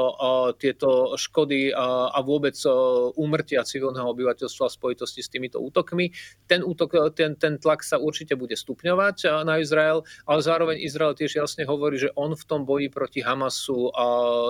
[0.58, 2.54] tieto škody a vôbec
[3.18, 6.10] úmrtia civilného obyvateľstva v spojitosti s týmito útokmi.
[6.48, 11.42] Ten, útok, ten, ten tlak sa určite bude stupňovať na Izrael, ale zároveň Izrael tiež
[11.42, 13.90] jasne hovorí, že on v tom boji proti Hamasu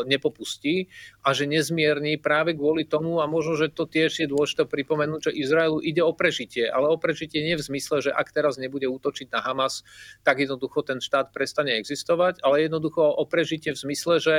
[0.06, 0.92] nepopustí
[1.24, 5.28] a že nez nezmierni práve kvôli tomu a možno, že to tiež je dôležité pripomenúť,
[5.28, 8.86] že Izraelu ide o prežitie, ale o prežitie nie v zmysle, že ak teraz nebude
[8.86, 9.82] útočiť na Hamas,
[10.22, 14.36] tak jednoducho ten štát prestane existovať, ale jednoducho o prežitie v zmysle, že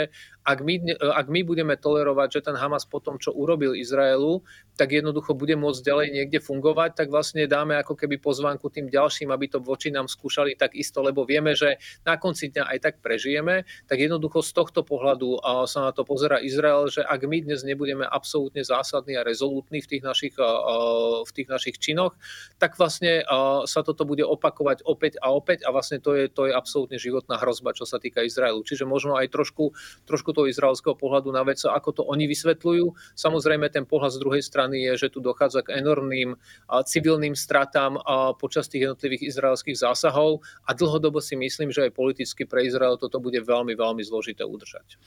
[0.47, 4.39] ak my, ak my budeme tolerovať, že ten Hamas po tom, čo urobil Izraelu,
[4.79, 9.27] tak jednoducho bude môcť ďalej niekde fungovať, tak vlastne dáme ako keby pozvánku tým ďalším,
[9.35, 11.75] aby to voči nám skúšali tak isto, lebo vieme, že
[12.07, 16.39] na konci dňa aj tak prežijeme, tak jednoducho z tohto pohľadu sa na to pozera
[16.39, 21.49] Izrael, že ak my dnes nebudeme absolútne zásadní a rezolútni v tých našich, v tých
[21.49, 22.13] našich činoch,
[22.61, 23.25] tak vlastne
[23.65, 27.41] sa toto bude opakovať opäť a opäť a vlastne to je, to je absolútne životná
[27.41, 28.61] hrozba, čo sa týka Izraelu.
[28.61, 29.73] Čiže možno aj trošku,
[30.05, 33.15] trošku toho izraelského pohľadu na vec, ako to oni vysvetľujú.
[33.15, 36.35] Samozrejme, ten pohľad z druhej strany je, že tu dochádza k enormným
[36.67, 37.95] civilným stratám
[38.35, 43.23] počas tých jednotlivých izraelských zásahov a dlhodobo si myslím, že aj politicky pre Izrael toto
[43.23, 44.99] bude veľmi, veľmi zložité udržať.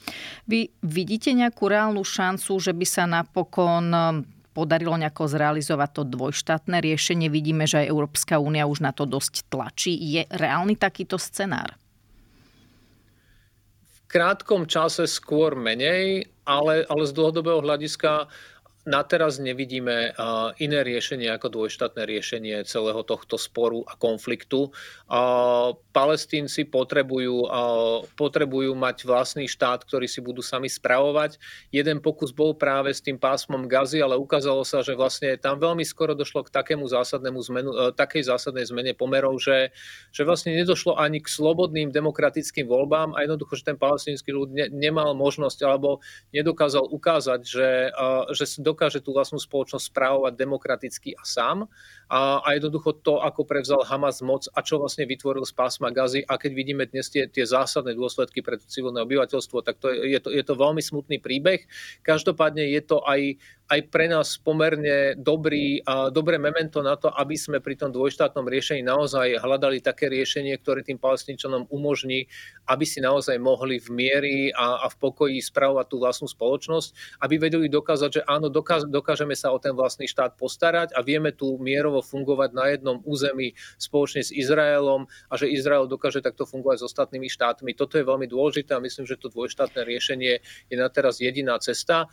[0.49, 4.25] Vy vidíte nejakú reálnu šancu, že by sa napokon um,
[4.57, 7.29] podarilo nejako zrealizovať to dvojštátne riešenie.
[7.29, 9.93] Vidíme, že aj Európska únia už na to dosť tlačí.
[9.93, 11.77] Je reálny takýto scenár?
[13.93, 18.29] V krátkom čase skôr menej, ale, ale z dlhodobého hľadiska
[18.83, 20.19] na teraz nevidíme
[20.59, 24.75] iné riešenie ako dvojštátne riešenie celého tohto sporu a konfliktu.
[25.95, 27.47] Palestínci potrebujú,
[28.19, 31.39] potrebujú mať vlastný štát, ktorý si budú sami spravovať.
[31.71, 35.87] Jeden pokus bol práve s tým pásmom Gazy, ale ukázalo sa, že vlastne tam veľmi
[35.87, 39.71] skoro došlo k takému zásadnému zmenu, e, takej zásadnej zmene pomerov, že,
[40.11, 44.67] že vlastne nedošlo ani k slobodným demokratickým voľbám a jednoducho, že ten palestínsky ľud ne,
[44.73, 46.03] nemal možnosť alebo
[46.35, 47.71] nedokázal ukázať, že,
[48.35, 51.69] že dokáže tú vlastnú spoločnosť správovať demokraticky a sám.
[52.09, 56.25] A, a jednoducho to, ako prevzal Hamas moc a čo vlastne vytvoril z pásma Gazy.
[56.25, 60.21] A keď vidíme dnes tie, tie zásadné dôsledky pre civilné obyvateľstvo, tak to je, je,
[60.21, 61.69] to, je to veľmi smutný príbeh.
[62.01, 63.37] Každopádne je to aj
[63.73, 68.45] aj pre nás pomerne dobrý, a dobré memento na to, aby sme pri tom dvojštátnom
[68.45, 72.29] riešení naozaj hľadali také riešenie, ktoré tým palestinčanom umožní,
[72.69, 77.35] aby si naozaj mohli v miery a, a v pokoji spravovať tú vlastnú spoločnosť, aby
[77.41, 81.59] vedeli dokázať, že áno, dokáž, dokážeme sa o ten vlastný štát postarať a vieme tu
[81.59, 86.87] mierovo fungovať na jednom území spoločne s Izraelom a že Izrael dokáže takto fungovať s
[86.87, 87.75] ostatnými štátmi.
[87.75, 90.39] Toto je veľmi dôležité a myslím, že to dvojštátne riešenie
[90.71, 92.07] je na teraz jediná cesta.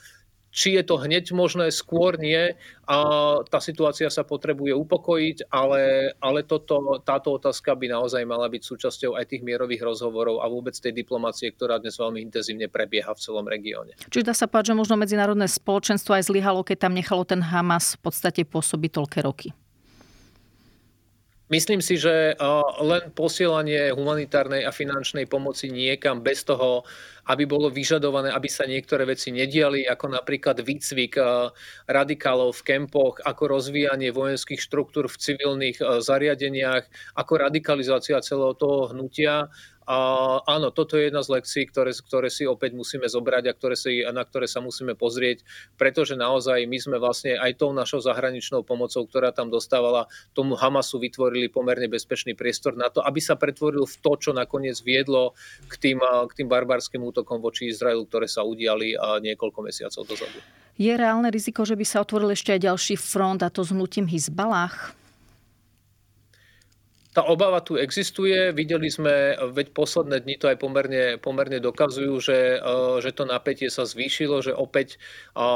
[0.50, 2.58] Či je to hneď možné, skôr nie.
[2.90, 2.98] A
[3.46, 9.14] tá situácia sa potrebuje upokojiť, ale, ale toto, táto otázka by naozaj mala byť súčasťou
[9.14, 13.46] aj tých mierových rozhovorov a vôbec tej diplomácie, ktorá dnes veľmi intenzívne prebieha v celom
[13.46, 13.94] regióne.
[14.10, 17.94] Čiže dá sa povedať, že možno medzinárodné spoločenstvo aj zlyhalo, keď tam nechalo ten Hamas
[18.02, 19.54] v podstate pôsobiť toľké roky.
[21.50, 22.38] Myslím si, že
[22.78, 26.86] len posielanie humanitárnej a finančnej pomoci niekam bez toho,
[27.26, 31.18] aby bolo vyžadované, aby sa niektoré veci nediali, ako napríklad výcvik
[31.90, 36.86] radikálov v kempoch, ako rozvíjanie vojenských štruktúr v civilných zariadeniach,
[37.18, 39.50] ako radikalizácia celého toho hnutia
[39.90, 39.98] a
[40.46, 44.06] áno, toto je jedna z lekcií, ktoré, ktoré si opäť musíme zobrať a ktoré si,
[44.06, 45.42] na ktoré sa musíme pozrieť,
[45.82, 50.06] pretože naozaj my sme vlastne aj tou našou zahraničnou pomocou, ktorá tam dostávala,
[50.38, 54.78] tomu Hamasu vytvorili pomerne bezpečný priestor na to, aby sa pretvoril v to, čo nakoniec
[54.86, 55.34] viedlo
[55.66, 60.38] k tým, k tým barbarským útokom voči Izraelu, ktoré sa udiali niekoľko mesiacov dozadu.
[60.78, 64.06] Je reálne riziko, že by sa otvoril ešte aj ďalší front a to s hnutím
[64.06, 64.94] Hizbalách?
[67.10, 68.54] Tá obava tu existuje.
[68.54, 73.74] Videli sme, veď posledné dni to aj pomerne, pomerne dokazujú, že, e, že to napätie
[73.74, 74.98] sa zvýšilo, že opäť e,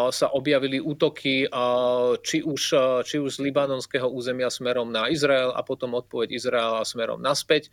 [0.10, 1.48] sa objavili útoky e,
[2.26, 2.62] či už,
[3.06, 7.70] či už z libanonského územia smerom na Izrael a potom odpoveď Izraela smerom naspäť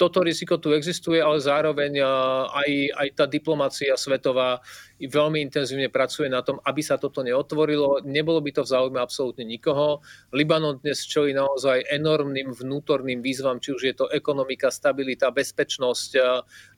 [0.00, 2.02] toto riziko tu existuje, ale zároveň
[2.50, 4.58] aj, aj tá diplomácia svetová
[5.08, 8.02] veľmi intenzívne pracuje na tom, aby sa toto neotvorilo.
[8.06, 9.98] Nebolo by to v záujme absolútne nikoho.
[10.30, 16.10] Libanon dnes čelí naozaj enormným vnútorným výzvam, či už je to ekonomika, stabilita, bezpečnosť.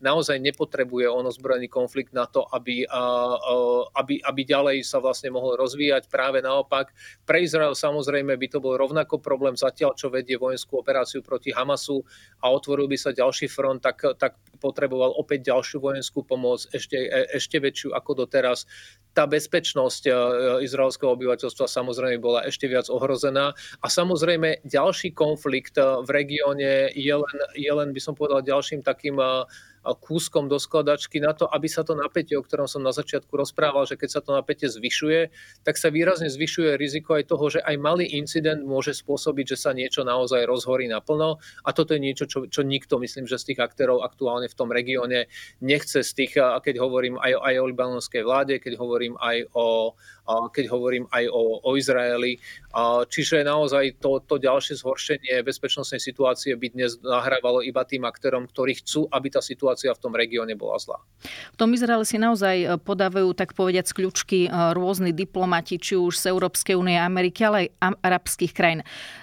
[0.00, 2.88] Naozaj nepotrebuje on ozbrojený konflikt na to, aby,
[3.92, 6.08] aby, aby ďalej sa vlastne mohol rozvíjať.
[6.08, 6.96] Práve naopak,
[7.28, 12.00] pre Izrael samozrejme by to bol rovnako problém zatiaľ, čo vedie vojenskú operáciu proti Hamasu
[12.40, 16.96] a otvoril by sa ďalší front, tak, tak potreboval opäť ďalšiu vojenskú pomoc, ešte,
[17.28, 18.64] ešte väčšiu ako doteraz.
[19.14, 20.12] Tá bezpečnosť e,
[20.66, 23.54] izraelského obyvateľstva samozrejme bola ešte viac ohrozená.
[23.78, 28.82] A samozrejme ďalší konflikt e, v regióne je len, je len by som povedal, ďalším
[28.82, 29.46] takým e,
[29.92, 33.84] kúskom do skladačky na to, aby sa to napätie, o ktorom som na začiatku rozprával,
[33.84, 35.28] že keď sa to napätie zvyšuje,
[35.60, 39.76] tak sa výrazne zvyšuje riziko aj toho, že aj malý incident môže spôsobiť, že sa
[39.76, 41.36] niečo naozaj rozhorí naplno.
[41.60, 44.72] A toto je niečo, čo, čo nikto, myslím, že z tých aktérov aktuálne v tom
[44.72, 45.28] regióne
[45.60, 49.92] nechce z tých, keď hovorím aj, aj o libanonskej vláde, keď hovorím aj o,
[50.26, 52.40] keď hovorím aj o, o Izraeli.
[53.08, 58.80] Čiže naozaj to, to ďalšie zhoršenie bezpečnostnej situácie by dnes nahrávalo iba tým aktérom, ktorí
[58.82, 60.98] chcú, aby tá situácia v tom regióne bola zlá.
[61.54, 66.18] V tom Izraeli si naozaj e, podávajú, tak povediať, kľúčky e, rôzni diplomati, či už
[66.18, 68.80] z Európskej únie, Ameriky, ale aj arabských krajín.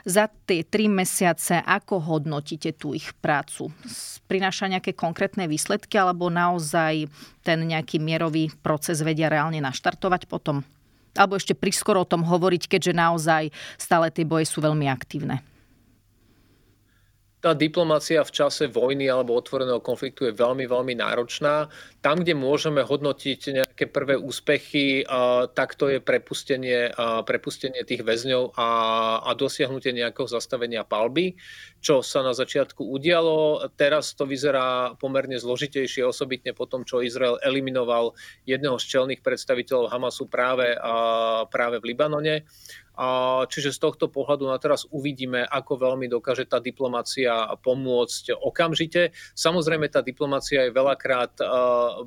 [0.07, 3.73] Za tie tri mesiace, ako hodnotíte tú ich prácu?
[4.31, 7.11] Prináša nejaké konkrétne výsledky, alebo naozaj
[7.43, 10.63] ten nejaký mierový proces vedia reálne naštartovať potom?
[11.15, 13.43] Alebo ešte priskoro o tom hovoriť, keďže naozaj
[13.75, 15.43] stále tie boje sú veľmi aktívne?
[17.41, 21.73] Tá diplomácia v čase vojny alebo otvoreného konfliktu je veľmi, veľmi náročná.
[22.05, 25.01] Tam, kde môžeme hodnotiť nejaké prvé úspechy,
[25.57, 26.93] tak to je prepustenie,
[27.25, 28.69] prepustenie tých väzňov a,
[29.25, 31.33] a dosiahnutie nejakého zastavenia palby,
[31.81, 33.65] čo sa na začiatku udialo.
[33.73, 38.13] Teraz to vyzerá pomerne zložitejšie, osobitne po tom, čo Izrael eliminoval
[38.45, 40.77] jedného z čelných predstaviteľov Hamasu práve,
[41.49, 42.45] práve v Libanone.
[43.49, 47.33] Čiže z tohto pohľadu na teraz uvidíme, ako veľmi dokáže tá diplomácia
[47.65, 49.09] pomôcť okamžite.
[49.33, 51.33] Samozrejme, tá diplomácia je veľakrát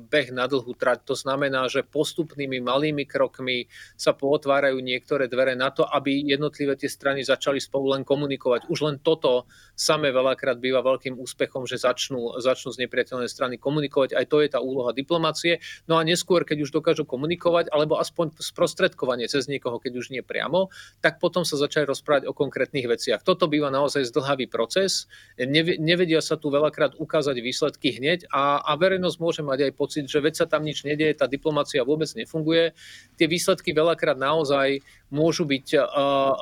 [0.07, 1.03] beh na dlhú trať.
[1.11, 3.67] To znamená, že postupnými malými krokmi
[3.99, 8.71] sa pootvárajú niektoré dvere na to, aby jednotlivé tie strany začali spolu len komunikovať.
[8.71, 14.15] Už len toto samé veľakrát býva veľkým úspechom, že začnú, začnú z nepriateľnej strany komunikovať.
[14.15, 15.59] Aj to je tá úloha diplomácie.
[15.91, 20.23] No a neskôr, keď už dokážu komunikovať, alebo aspoň sprostredkovanie cez niekoho, keď už nie
[20.23, 23.21] priamo, tak potom sa začali rozprávať o konkrétnych veciach.
[23.21, 25.05] Toto býva naozaj zdlhavý proces,
[25.37, 30.19] nevedia sa tu veľakrát ukázať výsledky hneď a, a verejnosť môže mať aj pocit, že
[30.19, 32.73] veď sa tam nič nedieje, tá diplomácia vôbec nefunguje.
[33.15, 34.81] Tie výsledky veľakrát naozaj
[35.15, 35.79] môžu byť,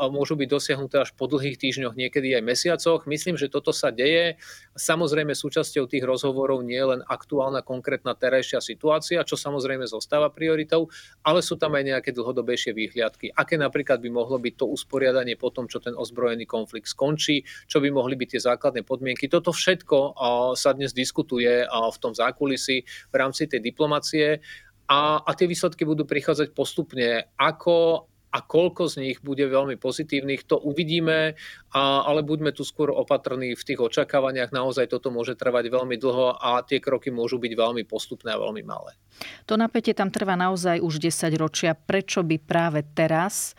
[0.10, 3.06] môžu byť dosiahnuté až po dlhých týždňoch, niekedy aj mesiacoch.
[3.06, 4.42] Myslím, že toto sa deje.
[4.74, 10.90] Samozrejme súčasťou tých rozhovorov nie je len aktuálna konkrétna terajšia situácia, čo samozrejme zostáva prioritou,
[11.22, 13.30] ale sú tam aj nejaké dlhodobejšie výhliadky.
[13.30, 17.78] Aké napríklad by mohlo byť to usporiadanie po tom, čo ten ozbrojený konflikt skončí, čo
[17.78, 19.30] by mohli byť tie základné podmienky.
[19.30, 20.18] Toto všetko
[20.58, 24.42] sa dnes diskutuje v tom zákulisí v rámci tej diplomacie
[24.88, 27.28] a, a tie výsledky budú prichádzať postupne.
[27.36, 31.38] Ako a koľko z nich bude veľmi pozitívnych, to uvidíme,
[31.70, 34.50] a, ale buďme tu skôr opatrní v tých očakávaniach.
[34.50, 38.66] Naozaj toto môže trvať veľmi dlho a tie kroky môžu byť veľmi postupné a veľmi
[38.66, 38.98] malé.
[39.46, 41.78] To napätie tam trvá naozaj už 10 ročia.
[41.78, 43.54] Prečo by práve teraz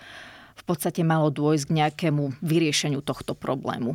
[0.58, 3.94] v podstate malo dôjsť k nejakému vyriešeniu tohto problému?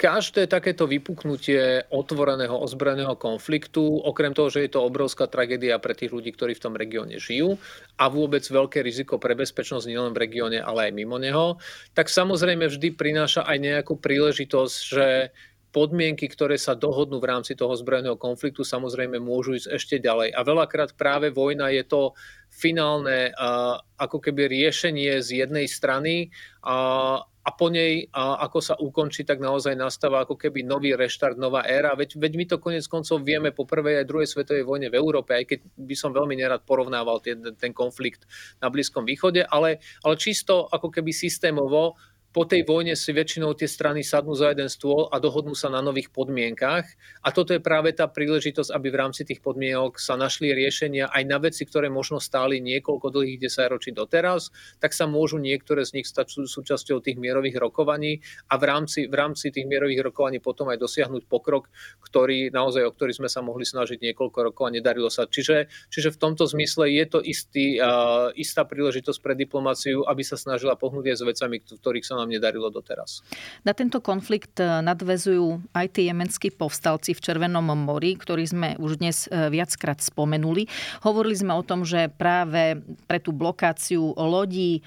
[0.00, 6.08] Každé takéto vypuknutie otvoreného ozbrojeného konfliktu, okrem toho, že je to obrovská tragédia pre tých
[6.08, 7.60] ľudí, ktorí v tom regióne žijú
[8.00, 11.60] a vôbec veľké riziko pre bezpečnosť nielen v regióne, ale aj mimo neho,
[11.92, 15.36] tak samozrejme vždy prináša aj nejakú príležitosť, že
[15.70, 20.34] podmienky, ktoré sa dohodnú v rámci toho zbrojeného konfliktu, samozrejme môžu ísť ešte ďalej.
[20.34, 22.16] A veľakrát práve vojna je to
[22.50, 23.30] finálne
[23.94, 26.34] ako keby riešenie z jednej strany
[27.48, 31.96] po nej, a ako sa ukončí, tak naozaj nastáva ako keby nový reštart, nová éra.
[31.96, 35.32] Veď, veď my to konec koncov vieme po prvej aj druhej svetovej vojne v Európe,
[35.32, 38.28] aj keď by som veľmi nerad porovnával ten, ten konflikt
[38.60, 41.96] na Blízkom východe, ale, ale čisto ako keby systémovo
[42.30, 45.82] po tej vojne si väčšinou tie strany sadnú za jeden stôl a dohodnú sa na
[45.82, 46.86] nových podmienkach.
[47.26, 51.22] A toto je práve tá príležitosť, aby v rámci tých podmienok sa našli riešenia aj
[51.26, 56.06] na veci, ktoré možno stáli niekoľko dlhých desaťročí doteraz, tak sa môžu niektoré z nich
[56.06, 60.78] stať súčasťou tých mierových rokovaní a v rámci, v rámci tých mierových rokovaní potom aj
[60.78, 61.66] dosiahnuť pokrok,
[61.98, 65.26] ktorý naozaj, o ktorý sme sa mohli snažiť niekoľko rokov a nedarilo sa.
[65.26, 70.38] Čiže, čiže v tomto zmysle je to istý, uh, istá príležitosť pre diplomáciu, aby sa
[70.38, 73.24] snažila pohnúť aj s vecami, ktorých sa nám nedarilo doteraz.
[73.64, 79.00] Na tento konflikt e, nadvezujú aj tí jemenskí povstalci v Červenom mori, ktorí sme už
[79.00, 80.68] dnes e, viackrát spomenuli.
[81.02, 82.78] Hovorili sme o tom, že práve
[83.08, 84.82] pre tú blokáciu lodí e,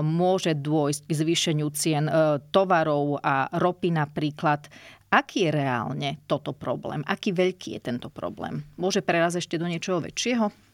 [0.00, 2.04] môže dôjsť k zvýšeniu cien
[2.50, 4.66] tovarov a ropy napríklad.
[5.12, 7.04] Aký je reálne toto problém?
[7.04, 8.64] Aký veľký je tento problém?
[8.80, 10.71] Môže prerazť ešte do niečoho väčšieho?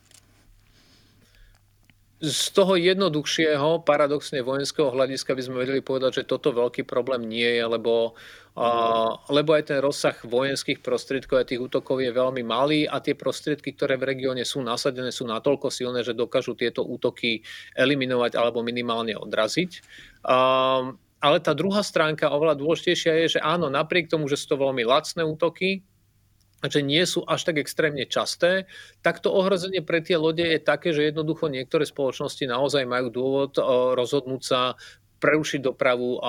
[2.18, 7.46] Z toho jednoduchšieho, paradoxne vojenského hľadiska by sme vedeli povedať, že toto veľký problém nie
[7.46, 8.18] je, lebo,
[8.58, 13.14] uh, lebo aj ten rozsah vojenských prostriedkov a tých útokov je veľmi malý a tie
[13.14, 17.46] prostriedky, ktoré v regióne sú nasadené, sú natoľko silné, že dokážu tieto útoky
[17.78, 19.78] eliminovať alebo minimálne odraziť.
[20.26, 24.62] Uh, ale tá druhá stránka, oveľa dôležitejšia je, že áno, napriek tomu, že sú to
[24.62, 25.86] veľmi lacné útoky,
[26.66, 28.66] že nie sú až tak extrémne časté,
[28.98, 33.54] tak to ohrozenie pre tie lode je také, že jednoducho niektoré spoločnosti naozaj majú dôvod
[33.58, 33.62] eh,
[33.94, 34.74] rozhodnúť sa
[35.18, 36.22] prerušiť dopravu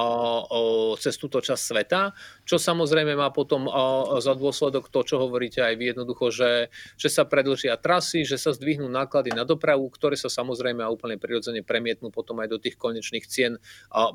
[0.97, 2.01] cez túto časť sveta,
[2.43, 3.69] čo samozrejme má potom
[4.17, 6.51] za dôsledok to, čo hovoríte aj vy jednoducho, že,
[6.97, 11.21] že sa predlžia trasy, že sa zdvihnú náklady na dopravu, ktoré sa samozrejme a úplne
[11.21, 13.61] prirodzene premietnú potom aj do tých konečných cien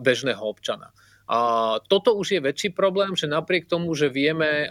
[0.02, 0.90] bežného občana.
[1.24, 1.38] A
[1.88, 4.68] toto už je väčší problém, že napriek tomu, že vieme,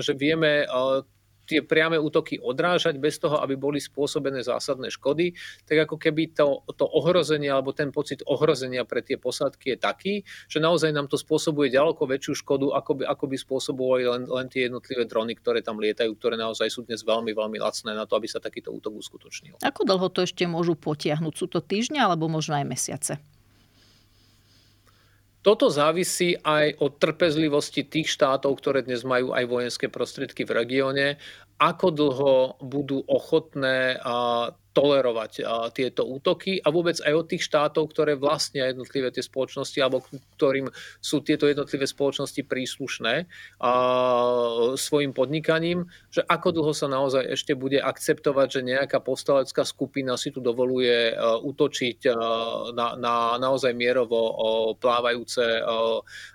[0.00, 0.64] že vieme
[1.50, 5.34] tie priame útoky odrážať bez toho, aby boli spôsobené zásadné škody,
[5.66, 10.14] tak ako keby to, to ohrozenie alebo ten pocit ohrozenia pre tie posádky je taký,
[10.46, 14.46] že naozaj nám to spôsobuje ďaleko väčšiu škodu, ako by, ako by spôsobovali len, len
[14.46, 18.14] tie jednotlivé drony, ktoré tam lietajú, ktoré naozaj sú dnes veľmi, veľmi lacné na to,
[18.14, 19.58] aby sa takýto útok uskutočnil.
[19.58, 21.34] Ako dlho to ešte môžu potiahnuť?
[21.34, 23.18] Sú to týždňa alebo možno aj mesiace?
[25.40, 31.06] Toto závisí aj od trpezlivosti tých štátov, ktoré dnes majú aj vojenské prostriedky v regióne,
[31.56, 33.96] ako dlho budú ochotné
[34.70, 35.42] tolerovať
[35.74, 40.06] tieto útoky a vôbec aj od tých štátov, ktoré vlastnia jednotlivé tie spoločnosti alebo
[40.38, 40.70] ktorým
[41.02, 43.26] sú tieto jednotlivé spoločnosti príslušné
[44.78, 50.30] svojim podnikaním, že ako dlho sa naozaj ešte bude akceptovať, že nejaká povstalecká skupina si
[50.30, 52.06] tu dovoluje útočiť
[52.70, 54.38] na, na naozaj mierovo
[54.78, 55.42] plávajúce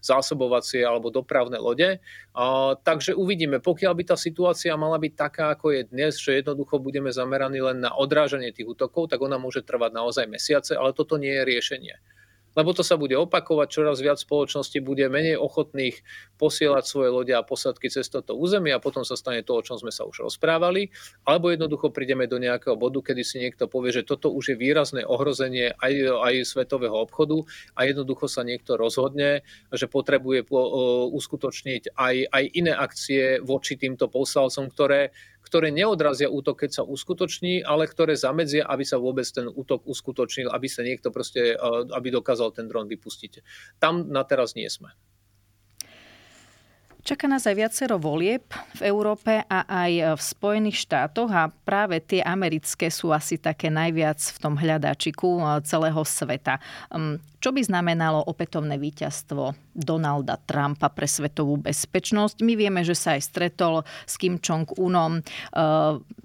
[0.04, 2.04] zásobovacie alebo dopravné lode.
[2.84, 7.08] Takže uvidíme, pokiaľ by tá situácia mala byť taká, ako je dnes, že jednoducho budeme
[7.16, 11.22] zameraní len na odrážanie odrážanie tých útokov, tak ona môže trvať naozaj mesiace, ale toto
[11.22, 11.96] nie je riešenie.
[12.56, 16.00] Lebo to sa bude opakovať, čoraz viac spoločností bude menej ochotných
[16.40, 19.76] posielať svoje lode a posadky cez toto územie a potom sa stane to, o čom
[19.76, 20.88] sme sa už rozprávali,
[21.28, 25.04] alebo jednoducho prídeme do nejakého bodu, kedy si niekto povie, že toto už je výrazné
[25.04, 27.44] ohrozenie aj, aj svetového obchodu
[27.76, 29.44] a jednoducho sa niekto rozhodne,
[29.76, 30.48] že potrebuje
[31.12, 35.12] uskutočniť aj, aj iné akcie voči týmto posalcom, ktoré
[35.46, 40.50] ktoré neodrazia útok, keď sa uskutoční, ale ktoré zamedzia, aby sa vôbec ten útok uskutočnil,
[40.50, 41.58] aby sa niekto proste, e,
[41.94, 43.46] aby dokázal ten dron vypustiť.
[43.78, 44.98] Tam na teraz nie sme.
[47.06, 48.50] Čaká nás aj viacero volieb
[48.82, 54.18] v Európe a aj v Spojených štátoch a práve tie americké sú asi také najviac
[54.18, 56.58] v tom hľadačiku eh, celého sveta.
[56.90, 62.42] Hm, čo by znamenalo opätovné víťazstvo Donalda Trumpa pre svetovú bezpečnosť?
[62.42, 66.25] My vieme, že sa aj stretol s Kim Jong-unom v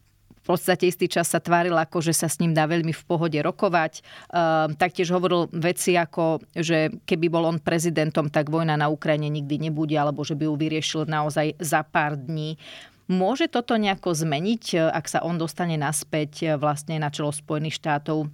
[0.50, 4.02] podstate istý čas sa tváril ako, že sa s ním dá veľmi v pohode rokovať.
[4.02, 9.70] Ehm, taktiež hovoril veci ako, že keby bol on prezidentom, tak vojna na Ukrajine nikdy
[9.70, 12.58] nebude, alebo že by ju vyriešil naozaj za pár dní.
[13.06, 18.30] Môže toto nejako zmeniť, ak sa on dostane naspäť vlastne na čelo Spojených štátov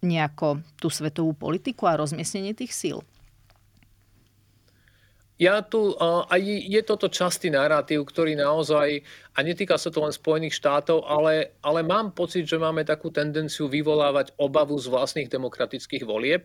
[0.00, 3.04] nejako tú svetovú politiku a rozmiestnenie tých síl?
[5.40, 9.00] Ja tu, a je toto častý narratív, ktorý naozaj,
[9.32, 13.64] a netýka sa to len Spojených štátov, ale, ale mám pocit, že máme takú tendenciu
[13.64, 16.44] vyvolávať obavu z vlastných demokratických volieb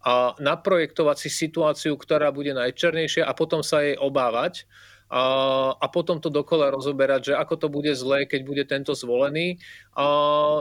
[0.00, 4.64] a naprojektovať si situáciu, ktorá bude najčernejšia a potom sa jej obávať
[5.10, 9.58] a, potom to dokola rozoberať, že ako to bude zlé, keď bude tento zvolený.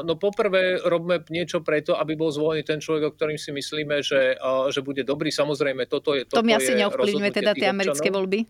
[0.04, 4.42] No poprvé robme niečo preto, aby bol zvolený ten človek, o ktorým si myslíme, že,
[4.74, 5.30] že bude dobrý.
[5.30, 6.26] Samozrejme, toto je...
[6.34, 8.50] To mi asi neovplyvňuje teda tie americké voľby?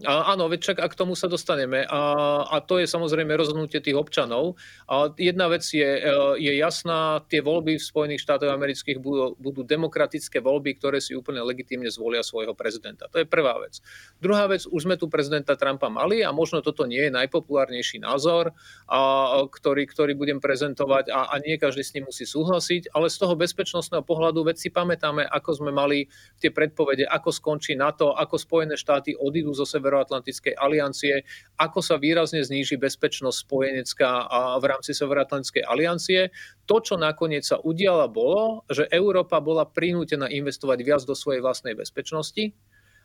[0.00, 1.84] A, áno, veď čak ak k tomu sa dostaneme.
[1.84, 2.00] A,
[2.48, 4.56] a to je samozrejme rozhodnutie tých občanov.
[4.88, 9.60] A jedna vec je, e, je jasná, tie voľby v Spojených štátoch amerických budú, budú
[9.60, 13.12] demokratické voľby, ktoré si úplne legitímne zvolia svojho prezidenta.
[13.12, 13.84] To je prvá vec.
[14.16, 18.56] Druhá vec, už sme tu prezidenta Trumpa mali a možno toto nie je najpopulárnejší názor,
[18.88, 19.00] a,
[19.44, 23.36] ktorý, ktorý budem prezentovať a, a nie každý s ním musí súhlasiť, ale z toho
[23.36, 26.08] bezpečnostného pohľadu veci pamätáme, ako sme mali
[26.40, 31.26] tie predpovede, ako skončí NATO, ako Spojené štáty odídu zo sever Severoatlantickej aliancie,
[31.58, 34.30] ako sa výrazne zníži bezpečnosť spojenecká
[34.62, 36.30] v rámci Severoatlantickej aliancie.
[36.70, 41.74] To, čo nakoniec sa udiala, bolo, že Európa bola prinútená investovať viac do svojej vlastnej
[41.74, 42.54] bezpečnosti,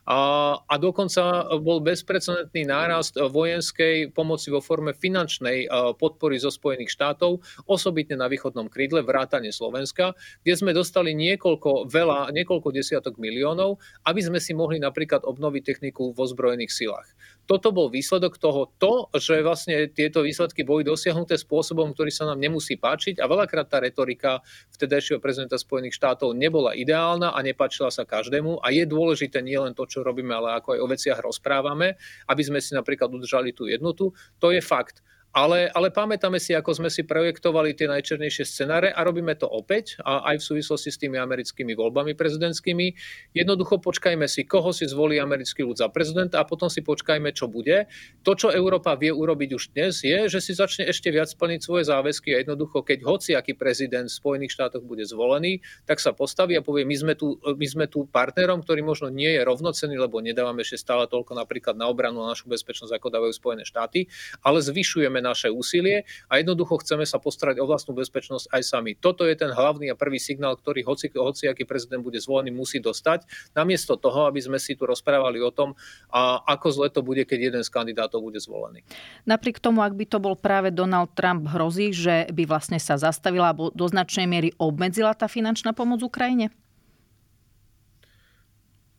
[0.06, 5.66] a, a dokonca bol bezprecedentný nárast vojenskej pomoci vo forme finančnej
[5.98, 10.14] podpory zo Spojených štátov, osobitne na východnom krídle, vrátane Slovenska,
[10.46, 16.14] kde sme dostali niekoľko, veľa, niekoľko desiatok miliónov, aby sme si mohli napríklad obnoviť techniku
[16.14, 17.10] vo zbrojených silách
[17.46, 22.42] toto bol výsledok toho, to, že vlastne tieto výsledky boli dosiahnuté spôsobom, ktorý sa nám
[22.42, 24.42] nemusí páčiť a veľakrát tá retorika
[24.74, 29.86] vtedajšieho prezidenta Spojených štátov nebola ideálna a nepáčila sa každému a je dôležité nielen to,
[29.86, 31.94] čo robíme, ale ako aj o veciach rozprávame,
[32.26, 34.10] aby sme si napríklad udržali tú jednotu.
[34.42, 35.00] To je fakt.
[35.36, 40.00] Ale, ale pamätáme si, ako sme si projektovali tie najčernejšie scenáre a robíme to opäť,
[40.00, 42.96] a aj v súvislosti s tými americkými voľbami prezidentskými.
[43.36, 47.52] Jednoducho počkajme si, koho si zvolí americký ľud za prezidenta a potom si počkajme, čo
[47.52, 47.84] bude.
[48.24, 51.84] To, čo Európa vie urobiť už dnes, je, že si začne ešte viac plniť svoje
[51.84, 56.56] záväzky a jednoducho, keď hoci aký prezident v Spojených štátoch bude zvolený, tak sa postaví
[56.56, 60.24] a povie, my sme tu, my sme tu partnerom, ktorý možno nie je rovnocený, lebo
[60.24, 64.08] nedávame ešte stále toľko napríklad na obranu a našu bezpečnosť, ako dávajú Spojené štáty,
[64.40, 68.94] ale zvyšujeme naše úsilie a jednoducho chceme sa postarať o vlastnú bezpečnosť aj sami.
[68.94, 72.78] Toto je ten hlavný a prvý signál, ktorý hoci, hoci aký prezident bude zvolený, musí
[72.78, 73.26] dostať.
[73.58, 75.74] Namiesto toho, aby sme si tu rozprávali o tom,
[76.14, 78.86] a ako zle to bude, keď jeden z kandidátov bude zvolený.
[79.26, 83.50] Napriek tomu, ak by to bol práve Donald Trump, hrozí, že by vlastne sa zastavila
[83.50, 86.52] alebo do značnej miery obmedzila tá finančná pomoc Ukrajine?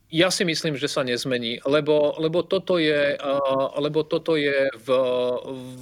[0.07, 3.19] Ja si myslím, že sa nezmení, lebo, lebo toto je,
[3.75, 4.87] lebo toto je v,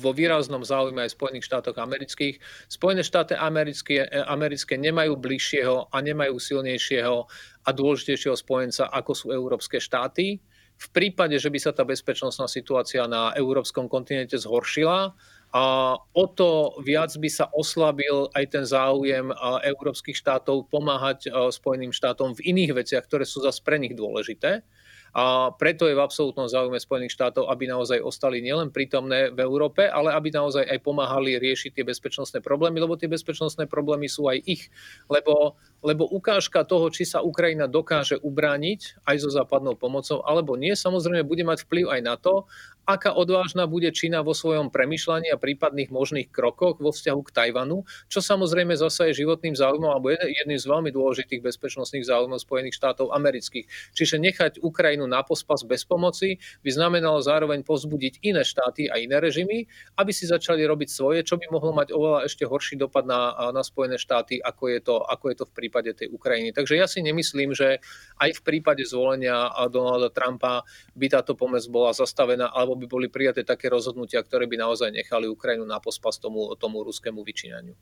[0.01, 2.41] vo výraznom záujme aj Spojených štátoch amerických.
[2.65, 7.17] Spojené štáty americké, americké nemajú bližšieho a nemajú silnejšieho
[7.65, 10.41] a dôležitejšieho spojenca, ako sú európske štáty.
[10.75, 15.13] V prípade, že by sa tá bezpečnostná situácia na európskom kontinente zhoršila,
[15.55, 19.31] o to viac by sa oslabil aj ten záujem
[19.63, 24.67] európskych štátov pomáhať Spojeným štátom v iných veciach, ktoré sú zase pre nich dôležité.
[25.15, 29.87] A preto je v absolútnom záujme Spojených štátov, aby naozaj ostali nielen prítomné v Európe,
[29.87, 34.43] ale aby naozaj aj pomáhali riešiť tie bezpečnostné problémy, lebo tie bezpečnostné problémy sú aj
[34.43, 34.67] ich.
[35.07, 40.75] Lebo, lebo ukážka toho, či sa Ukrajina dokáže ubrániť aj so západnou pomocou, alebo nie,
[40.75, 42.43] samozrejme bude mať vplyv aj na to,
[42.85, 47.83] aká odvážna bude Čína vo svojom premyšľaní a prípadných možných krokoch vo vzťahu k Tajvanu,
[48.07, 53.09] čo samozrejme zase je životným záujmom alebo jedným z veľmi dôležitých bezpečnostných záujmov Spojených štátov
[53.11, 53.65] amerických.
[53.97, 59.17] Čiže nechať Ukrajinu na pospas bez pomoci by znamenalo zároveň pozbudiť iné štáty a iné
[59.17, 59.65] režimy,
[59.97, 63.65] aby si začali robiť svoje, čo by mohlo mať oveľa ešte horší dopad na, na
[63.65, 66.53] Spojené štáty, ako je, to, ako je to v prípade tej Ukrajiny.
[66.53, 67.81] Takže ja si nemyslím, že
[68.21, 70.61] aj v prípade zvolenia Donalda Trumpa
[70.93, 75.25] by táto pomoc bola zastavená alebo by boli prijaté také rozhodnutia, ktoré by naozaj nechali
[75.31, 77.73] Ukrajinu na pospas tomu, tomu ruskému vyčínaniu.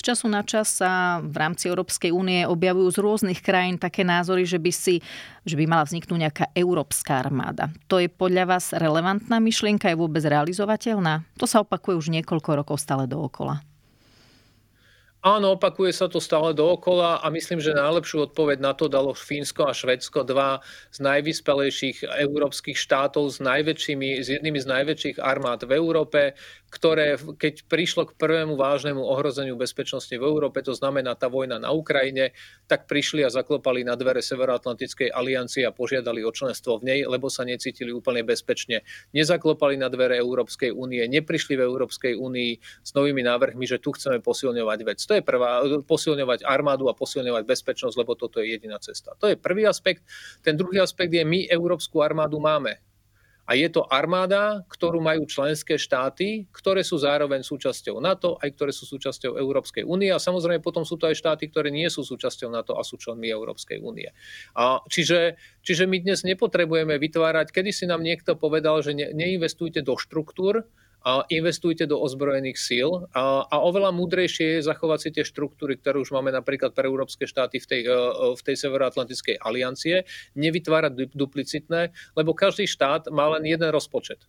[0.00, 4.48] Z času na čas sa v rámci Európskej únie objavujú z rôznych krajín také názory,
[4.48, 5.04] že by, si,
[5.44, 7.68] že by mala vzniknúť nejaká európska armáda.
[7.92, 9.92] To je podľa vás relevantná myšlienka?
[9.92, 11.28] Je vôbec realizovateľná?
[11.36, 13.67] To sa opakuje už niekoľko rokov stále dookola.
[15.18, 19.66] Áno, opakuje sa to stále dookola a myslím, že najlepšiu odpoveď na to dalo Fínsko
[19.66, 20.62] a Švedsko, dva
[20.94, 26.38] z najvyspelejších európskych štátov s najväčšími, s jednými z najväčších armád v Európe,
[26.68, 31.72] ktoré keď prišlo k prvému vážnemu ohrozeniu bezpečnosti v Európe, to znamená tá vojna na
[31.72, 32.36] Ukrajine,
[32.68, 37.32] tak prišli a zaklopali na dvere Severoatlantickej aliancie a požiadali o členstvo v nej, lebo
[37.32, 38.84] sa necítili úplne bezpečne.
[39.16, 42.52] Nezaklopali na dvere Európskej únie, neprišli v Európskej únii
[42.84, 44.98] s novými návrhmi, že tu chceme posilňovať vec.
[45.00, 49.16] To je prvá, posilňovať armádu a posilňovať bezpečnosť, lebo toto je jediná cesta.
[49.16, 50.04] To je prvý aspekt.
[50.44, 52.87] Ten druhý aspekt je, my Európsku armádu máme.
[53.48, 58.76] A je to armáda, ktorú majú členské štáty, ktoré sú zároveň súčasťou NATO, aj ktoré
[58.76, 60.12] sú súčasťou Európskej únie.
[60.12, 63.32] A samozrejme potom sú to aj štáty, ktoré nie sú súčasťou NATO a sú členmi
[63.32, 64.12] Európskej únie.
[64.92, 69.96] Čiže, čiže my dnes nepotrebujeme vytvárať, kedy si nám niekto povedal, že ne, neinvestujte do
[69.96, 70.68] štruktúr,
[71.30, 76.10] investujte do ozbrojených síl a, a oveľa múdrejšie je zachovať si tie štruktúry, ktoré už
[76.10, 77.98] máme napríklad pre európske štáty v tej, e,
[78.34, 84.26] v tej Severoatlantickej aliancie, nevytvárať duplicitné, lebo každý štát má len jeden rozpočet.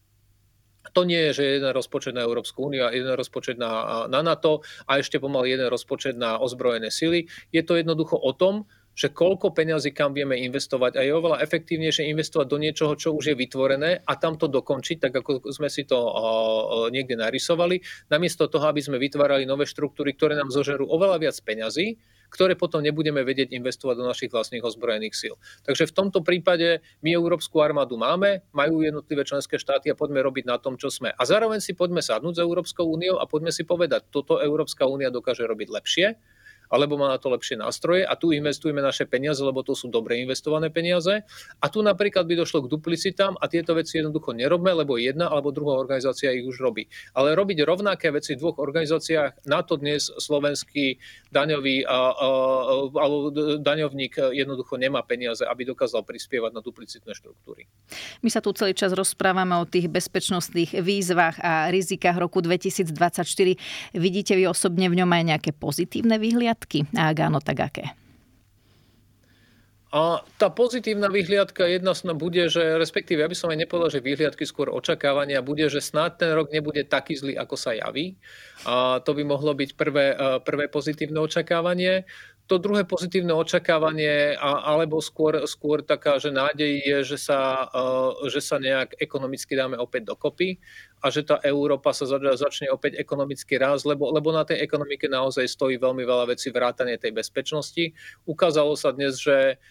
[0.93, 4.65] To nie je, že jeden rozpočet na Európsku úniu a jeden rozpočet na, na NATO
[4.89, 7.29] a ešte pomaly jeden rozpočet na ozbrojené sily.
[7.53, 8.65] Je to jednoducho o tom,
[8.99, 13.31] že koľko peňazí kam vieme investovať a je oveľa efektívnejšie investovať do niečoho, čo už
[13.31, 15.95] je vytvorené a tam to dokončiť, tak ako sme si to
[16.91, 17.79] niekde narysovali,
[18.11, 21.95] namiesto toho, aby sme vytvárali nové štruktúry, ktoré nám zožerú oveľa viac peňazí,
[22.29, 25.33] ktoré potom nebudeme vedieť investovať do našich vlastných ozbrojených síl.
[25.65, 30.45] Takže v tomto prípade my Európsku armádu máme, majú jednotlivé členské štáty a poďme robiť
[30.45, 31.09] na tom, čo sme.
[31.15, 35.09] A zároveň si poďme sadnúť s Európskou úniou a poďme si povedať, toto Európska únia
[35.09, 36.07] dokáže robiť lepšie
[36.69, 40.21] alebo má na to lepšie nástroje a tu investujeme naše peniaze, lebo to sú dobre
[40.21, 41.25] investované peniaze.
[41.59, 45.49] A tu napríklad by došlo k duplicitám a tieto veci jednoducho nerobme, lebo jedna alebo
[45.49, 46.85] druhá organizácia ich už robí.
[47.17, 51.01] Ale robiť rovnaké veci v dvoch organizáciách, na to dnes slovenský
[51.33, 52.27] daňový a, a,
[53.01, 57.65] alebo daňovník jednoducho nemá peniaze, aby dokázal prispievať na duplicitné štruktúry.
[58.21, 62.93] My sa tu celý čas rozprávame o tých bezpečnostných výzvach a rizikách roku 2024.
[63.97, 66.58] Vidíte vy osobne v ňom aj nejaké pozitívne výhliadky?
[66.59, 66.83] Vyhliadky?
[66.97, 67.85] A ak áno, tak aké?
[69.89, 74.45] A tá pozitívna vyhliadka jedna bude, že respektíve, ja by som aj nepovedal, že vyhliadky
[74.45, 78.13] skôr očakávania bude, že snáď ten rok nebude taký zlý, ako sa javí.
[78.69, 80.13] A to by mohlo byť prvé,
[80.45, 82.05] prvé pozitívne očakávanie
[82.49, 88.41] to druhé pozitívne očakávanie, alebo skôr, skôr taká, že nádej je, že sa, e, že
[88.41, 90.57] sa nejak ekonomicky dáme opäť dokopy
[91.05, 95.45] a že tá Európa sa začne opäť ekonomicky rásť, lebo, lebo na tej ekonomike naozaj
[95.45, 97.93] stojí veľmi veľa vecí vrátanie tej bezpečnosti.
[98.25, 99.61] Ukázalo sa dnes, že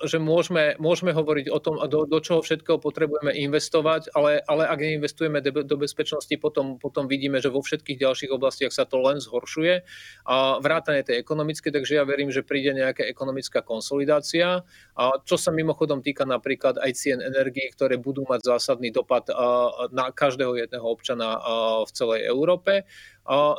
[0.00, 4.80] že môžeme, môžeme hovoriť o tom, do, do čoho všetkého potrebujeme investovať, ale, ale ak
[4.80, 9.84] neinvestujeme do, bezpečnosti, potom, potom vidíme, že vo všetkých ďalších oblastiach sa to len zhoršuje.
[10.24, 14.64] A vrátane tej ekonomické, takže ja verím, že príde nejaká ekonomická konsolidácia,
[14.96, 19.28] a čo sa mimochodom týka napríklad aj cien energií, ktoré budú mať zásadný dopad
[19.92, 21.36] na každého jedného občana
[21.84, 22.88] v celej Európe.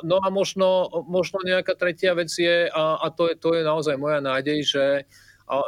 [0.02, 4.18] No a možno, možno nejaká tretia vec je, a to je, to je naozaj moja
[4.18, 4.86] nádej, že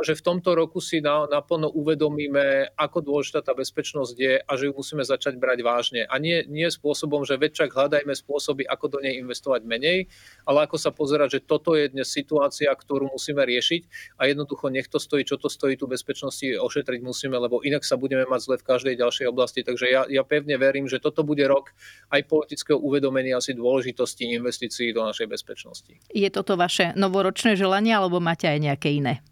[0.05, 4.73] že v tomto roku si naplno uvedomíme, ako dôležitá tá bezpečnosť je a že ju
[4.77, 6.01] musíme začať brať vážne.
[6.05, 10.05] A nie, nie spôsobom, že väčšak hľadajme spôsoby, ako do nej investovať menej,
[10.45, 14.85] ale ako sa pozerať, že toto je dnes situácia, ktorú musíme riešiť a jednoducho nech
[14.85, 18.55] to stojí, čo to stojí, tú bezpečnosti ošetriť musíme, lebo inak sa budeme mať zle
[18.61, 19.65] v každej ďalšej oblasti.
[19.65, 21.73] Takže ja, ja pevne verím, že toto bude rok
[22.13, 25.97] aj politického uvedomenia si dôležitosti investícií do našej bezpečnosti.
[26.13, 29.25] Je toto vaše novoročné želanie, alebo máte aj nejaké iné?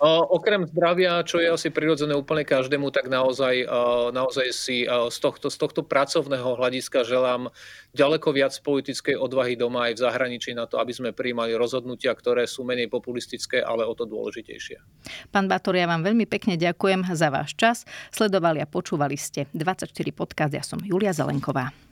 [0.00, 3.68] Okrem zdravia, čo je asi prirodzené úplne každému, tak naozaj,
[4.16, 7.52] naozaj si z tohto, z tohto pracovného hľadiska želám
[7.92, 12.48] ďaleko viac politickej odvahy doma aj v zahraničí na to, aby sme prijímali rozhodnutia, ktoré
[12.48, 14.80] sú menej populistické, ale o to dôležitejšie.
[15.28, 17.84] Pán Bator, ja vám veľmi pekne ďakujem za váš čas.
[18.08, 20.52] Sledovali a počúvali ste 24 podcast.
[20.56, 21.89] Ja som Julia Zelenková.